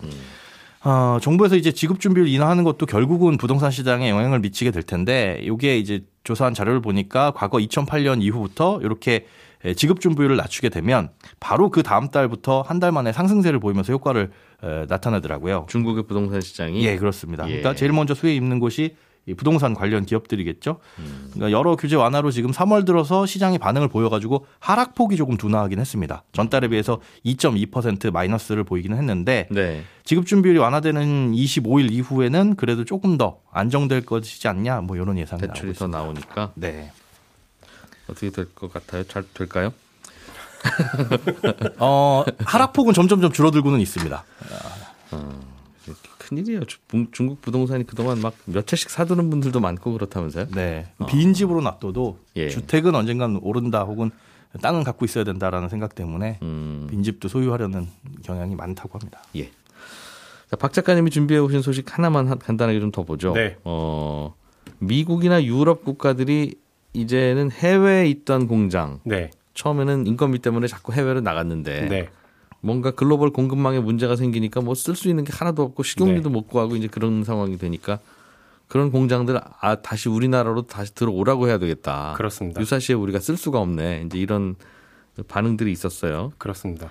어, 0.84 1.18
정부에서 1.20 1.56
이제 1.56 1.72
지급 1.72 1.98
준비를 1.98 2.28
인하하는 2.28 2.62
것도 2.62 2.86
결국은 2.86 3.36
부동산 3.36 3.72
시장에 3.72 4.08
영향을 4.10 4.38
미치게 4.38 4.70
될 4.70 4.84
텐데 4.84 5.40
이게 5.42 5.76
이제 5.76 6.04
조사한 6.22 6.54
자료를 6.54 6.80
보니까 6.80 7.32
과거 7.32 7.58
2008년 7.58 8.22
이후부터 8.22 8.78
이렇게 8.82 9.26
지급 9.74 10.00
준비율을 10.00 10.36
낮추게 10.36 10.68
되면 10.68 11.08
바로 11.40 11.70
그 11.70 11.82
다음 11.82 12.08
달부터 12.10 12.62
한 12.62 12.78
달 12.78 12.92
만에 12.92 13.12
상승세를 13.12 13.58
보이면서 13.58 13.92
효과를 13.92 14.30
에, 14.62 14.86
나타내더라고요. 14.88 15.66
중국의 15.68 16.04
부동산 16.06 16.40
시장이 16.40 16.86
예, 16.86 16.96
그렇습니다. 16.96 17.44
예. 17.46 17.48
그러니까 17.48 17.74
제일 17.74 17.90
먼저 17.92 18.14
수혜 18.14 18.36
입는 18.36 18.60
곳이 18.60 18.84
이 18.84 18.90
부동산 19.34 19.74
관련 19.74 20.04
기업들이겠죠. 20.06 20.78
그러니까 21.32 21.50
여러 21.50 21.74
규제 21.76 21.96
완화로 21.96 22.30
지금 22.30 22.50
3월 22.52 22.86
들어서 22.86 23.26
시장이 23.26 23.58
반응을 23.58 23.88
보여가지고 23.88 24.46
하락폭이 24.60 25.16
조금 25.16 25.36
둔화하긴 25.36 25.78
했습니다. 25.80 26.22
전달에 26.32 26.68
비해서 26.68 27.00
2.2% 27.24 28.12
마이너스를 28.12 28.64
보이기는 28.64 28.96
했는데 28.96 29.48
네. 29.50 29.82
지급 30.04 30.26
준비율이 30.26 30.58
완화되는 30.58 31.32
25일 31.32 31.90
이후에는 31.90 32.56
그래도 32.56 32.84
조금 32.84 33.16
더 33.18 33.38
안정될 33.50 34.06
것이지 34.06 34.46
않냐 34.48 34.82
뭐 34.82 34.96
이런 34.96 35.18
예상이 35.18 35.40
대출이 35.40 35.74
더. 35.74 35.86
나오니까 35.88 36.52
네. 36.54 36.92
어떻게 38.08 38.30
될 38.30 38.46
것 38.54 38.72
같아요? 38.72 39.02
잘 39.04 39.24
될까요? 39.34 39.72
어, 41.78 42.24
하락폭은 42.44 42.94
점점점 42.94 43.32
줄어들고는 43.32 43.80
있습니다. 43.80 44.24
큰일이에요. 46.18 46.60
중국 47.12 47.40
부동산이 47.42 47.84
그동안 47.86 48.20
막 48.20 48.34
몇 48.46 48.66
채씩 48.66 48.90
사두는 48.90 49.30
분들도 49.30 49.60
많고 49.60 49.92
그렇다면서요? 49.92 50.46
네. 50.54 50.86
빈 51.08 51.32
집으로 51.34 51.60
놔둬도 51.62 52.18
예. 52.36 52.48
주택은 52.48 52.94
언젠간 52.94 53.40
오른다 53.42 53.82
혹은 53.82 54.10
땅은 54.62 54.84
갖고 54.84 55.04
있어야 55.04 55.24
된다라는 55.24 55.68
생각 55.68 55.94
때문에 55.94 56.38
음, 56.42 56.86
빈 56.90 57.02
집도 57.02 57.28
소유하려는 57.28 57.88
경향이 58.22 58.54
많다고 58.54 58.98
합니다. 58.98 59.20
예. 59.36 59.50
자, 60.50 60.56
박 60.56 60.72
작가님이 60.72 61.10
준비해 61.10 61.40
오신 61.40 61.60
소식 61.62 61.96
하나만 61.96 62.28
한- 62.28 62.38
간단하게 62.38 62.80
좀 62.80 62.90
더 62.92 63.02
보죠. 63.02 63.32
네. 63.34 63.56
어, 63.64 64.34
미국이나 64.78 65.42
유럽 65.44 65.84
국가들이 65.84 66.54
이제는 66.92 67.50
해외에 67.50 68.06
있던 68.08 68.46
공장 68.46 69.00
네. 69.04 69.30
처음에는 69.54 70.06
인건비 70.06 70.38
때문에 70.38 70.66
자꾸 70.66 70.92
해외로 70.92 71.20
나갔는데 71.20 71.88
네. 71.88 72.08
뭔가 72.60 72.90
글로벌 72.90 73.30
공급망에 73.30 73.80
문제가 73.80 74.16
생기니까 74.16 74.60
뭐 74.60 74.74
쓸 74.74 74.94
수 74.96 75.08
있는 75.08 75.24
게 75.24 75.32
하나도 75.32 75.62
없고 75.62 75.82
식용유도 75.82 76.28
네. 76.28 76.32
못 76.32 76.48
구하고 76.48 76.76
이제 76.76 76.88
그런 76.88 77.22
상황이 77.24 77.58
되니까 77.58 77.98
그런 78.68 78.90
공장들 78.90 79.40
아 79.60 79.76
다시 79.76 80.08
우리나라로 80.08 80.62
다시 80.66 80.94
들어오라고 80.94 81.46
해야 81.48 81.58
되겠다. 81.58 82.14
그렇습니다. 82.16 82.60
유사시에 82.60 82.94
우리가 82.96 83.20
쓸 83.20 83.36
수가 83.36 83.60
없네. 83.60 84.04
이제 84.06 84.18
이런 84.18 84.56
반응들이 85.28 85.70
있었어요. 85.70 86.32
그렇습니다. 86.38 86.90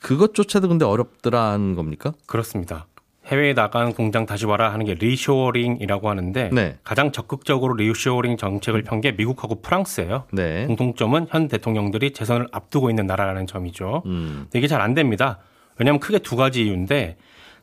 그것조차도 0.00 0.68
근데 0.68 0.84
어렵더라는 0.84 1.74
겁니까? 1.74 2.12
그렇습니다. 2.26 2.86
해외에 3.28 3.54
나간 3.54 3.92
공장 3.92 4.26
다시 4.26 4.46
와라 4.46 4.72
하는 4.72 4.86
게 4.86 4.94
리쇼어링이라고 4.94 6.08
하는데 6.08 6.50
네. 6.52 6.76
가장 6.82 7.12
적극적으로 7.12 7.74
리쇼어링 7.74 8.36
정책을 8.36 8.82
편 8.82 8.98
게 9.00 9.12
미국하고 9.12 9.60
프랑스예요. 9.62 10.24
네. 10.32 10.66
공통점은 10.66 11.26
현 11.30 11.46
대통령들이 11.48 12.12
재선을 12.12 12.48
앞두고 12.50 12.90
있는 12.90 13.06
나라라는 13.06 13.46
점이죠. 13.46 14.02
음. 14.06 14.46
이게 14.54 14.66
잘 14.66 14.80
안 14.80 14.94
됩니다. 14.94 15.38
왜냐하면 15.76 16.00
크게 16.00 16.18
두 16.20 16.34
가지 16.36 16.64
이유인데 16.64 17.16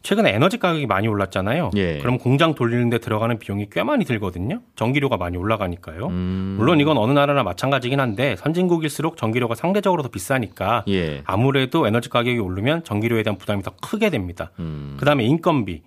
최근에 0.05 0.33
에너지 0.35 0.59
가격이 0.59 0.85
많이 0.85 1.07
올랐잖아요. 1.07 1.71
예. 1.75 1.97
그럼 1.97 2.19
공장 2.19 2.53
돌리는데 2.53 2.99
들어가는 2.99 3.39
비용이 3.39 3.67
꽤 3.71 3.81
많이 3.81 4.05
들거든요. 4.05 4.61
전기료가 4.75 5.17
많이 5.17 5.35
올라가니까요. 5.35 6.07
음. 6.07 6.55
물론 6.59 6.79
이건 6.79 6.97
어느 6.99 7.11
나라나 7.11 7.41
마찬가지긴 7.41 7.99
한데 7.99 8.35
선진국일수록 8.35 9.17
전기료가 9.17 9.55
상대적으로 9.55 10.03
더 10.03 10.09
비싸니까 10.09 10.83
예. 10.89 11.23
아무래도 11.25 11.87
에너지 11.87 12.09
가격이 12.09 12.37
오르면 12.37 12.83
전기료에 12.83 13.23
대한 13.23 13.39
부담이 13.39 13.63
더 13.63 13.71
크게 13.81 14.11
됩니다. 14.11 14.51
음. 14.59 14.95
그다음에 14.99 15.23
인건비. 15.23 15.81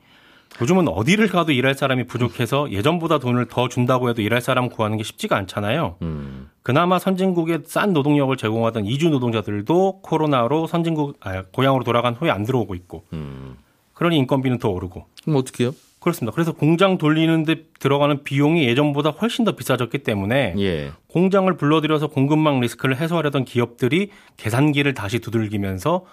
요즘은 0.61 0.89
어디를 0.89 1.29
가도 1.29 1.53
일할 1.53 1.75
사람이 1.75 2.09
부족해서 2.09 2.73
예전보다 2.73 3.21
돈을 3.21 3.47
더 3.47 3.69
준다고 3.69 4.09
해도 4.09 4.23
일할 4.23 4.41
사람 4.41 4.69
구하는 4.69 4.97
게 4.97 5.05
쉽지가 5.05 5.37
않잖아요. 5.37 5.97
음. 6.03 6.51
그나마 6.65 6.99
선진국에 6.99 7.61
싼 7.67 7.93
노동력을 7.93 8.37
제공하던 8.37 8.85
이주 8.85 9.11
노동자들도 9.11 10.01
코로나로 10.03 10.67
선진국 10.67 11.19
아, 11.21 11.45
고향으로 11.53 11.85
돌아간 11.85 12.15
후에 12.15 12.31
안 12.31 12.45
들어오고 12.45 12.75
있고 12.75 13.05
음. 13.13 13.57
그러니 13.99 14.17
인건비는 14.19 14.59
더 14.59 14.69
오르고 14.69 15.07
그럼 15.25 15.37
어떻게 15.37 15.65
해요? 15.65 15.75
그렇습니다. 15.99 16.33
그래서 16.33 16.53
공장 16.53 16.99
돌리는데 16.99 17.65
들어가는 17.81 18.23
비용이 18.23 18.65
예전보다 18.69 19.11
훨씬 19.11 19.45
더 19.45 19.57
비싸졌기 19.57 19.99
때문에 19.99 20.55
예. 20.59 20.93
공장을 21.09 21.53
불러들여서 21.57 22.07
공급망 22.07 22.61
리스크를 22.61 22.97
해소하려던 22.97 23.45
기업들이 23.45 24.11
계산기를 24.37 24.95
다시 24.95 25.19
두들기면서 25.19 26.05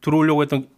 들어오려고 0.00 0.40
했던 0.40 0.68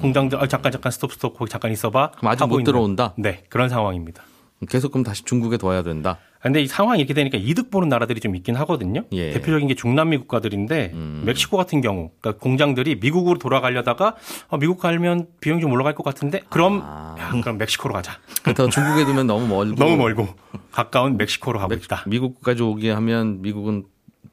공장들 0.00 0.42
아, 0.42 0.48
잠깐 0.48 0.72
잠깐 0.72 0.90
스톱 0.90 1.12
스톱 1.12 1.38
거기 1.38 1.48
잠깐 1.48 1.70
있어봐 1.70 2.10
그럼 2.16 2.32
아직 2.32 2.44
못 2.46 2.54
있는 2.54 2.64
들어온다? 2.64 3.14
네 3.16 3.44
그런 3.48 3.68
상황입니다. 3.68 4.24
계속 4.68 4.92
그럼 4.92 5.04
다시 5.04 5.24
중국에 5.24 5.56
둬야 5.56 5.82
된다. 5.82 6.18
근데 6.42 6.60
이 6.62 6.66
상황이 6.66 7.00
이렇게 7.00 7.14
되니까 7.14 7.38
이득 7.38 7.70
보는 7.70 7.88
나라들이 7.88 8.20
좀 8.20 8.36
있긴 8.36 8.56
하거든요. 8.56 9.04
예. 9.12 9.30
대표적인 9.32 9.68
게 9.68 9.74
중남미 9.74 10.18
국가들인데 10.18 10.90
음. 10.92 11.22
멕시코 11.24 11.56
같은 11.56 11.80
경우 11.80 12.10
그러니까 12.20 12.40
공장들이 12.42 12.96
미국으로 12.96 13.38
돌아가려다가 13.38 14.16
어, 14.48 14.58
미국 14.58 14.78
가면 14.78 15.28
비용이 15.40 15.60
좀 15.62 15.72
올라갈 15.72 15.94
것 15.94 16.02
같은데 16.02 16.40
그럼 16.50 16.82
아. 16.84 17.14
야, 17.18 17.30
그럼 17.40 17.56
멕시코로 17.58 17.94
가자. 17.94 18.18
그렇다고 18.42 18.68
중국에 18.70 19.04
두면 19.06 19.26
너무 19.26 19.46
멀고 19.46 19.74
너무 19.82 19.96
멀고 19.96 20.28
가까운 20.72 21.16
멕시코로 21.16 21.58
가고 21.58 21.70
멕- 21.74 21.84
있다. 21.84 22.04
미국까지 22.06 22.62
오게 22.62 22.90
하면 22.90 23.40
미국은 23.42 23.84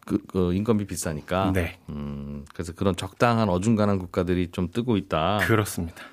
그, 0.06 0.20
그 0.28 0.54
인건비 0.54 0.88
비싸니까. 0.88 1.52
네 1.54 1.78
음, 1.90 2.46
그래서 2.54 2.74
그런 2.74 2.96
적당한 2.98 3.50
어중간한 3.50 4.00
국가들이 4.00 4.50
좀 4.52 4.70
뜨고 4.72 4.98
있다. 4.98 5.40
그렇습니다. 5.44 6.04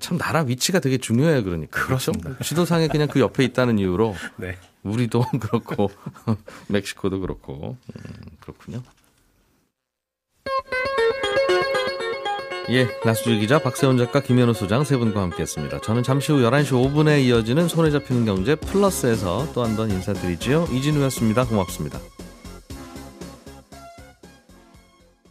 참 0.00 0.18
나라 0.18 0.40
위치가 0.42 0.80
되게 0.80 0.98
중요해요. 0.98 1.44
그러니까. 1.44 1.84
그렇죠? 1.86 2.12
지도상에 2.42 2.88
그냥 2.88 3.08
그 3.08 3.20
옆에 3.20 3.44
있다는 3.44 3.78
이유로 3.78 4.14
네. 4.36 4.56
우리도 4.82 5.24
그렇고 5.40 5.90
멕시코도 6.68 7.20
그렇고 7.20 7.76
음, 7.96 8.02
그렇군요. 8.40 8.82
예, 12.70 12.88
나수지 13.04 13.38
기자, 13.40 13.58
박세훈 13.58 13.98
작가, 13.98 14.20
김현우 14.22 14.54
소장 14.54 14.84
세 14.84 14.96
분과 14.96 15.20
함께했습니다. 15.20 15.82
저는 15.82 16.02
잠시 16.02 16.32
후 16.32 16.38
11시 16.38 16.70
5분에 16.70 17.22
이어지는 17.24 17.68
손에 17.68 17.90
잡히는 17.90 18.24
경제 18.24 18.54
플러스에서 18.54 19.52
또 19.52 19.62
한 19.62 19.76
번 19.76 19.90
인사드리지요. 19.90 20.68
이진우였습니다. 20.72 21.44
고맙습니다. 21.44 22.00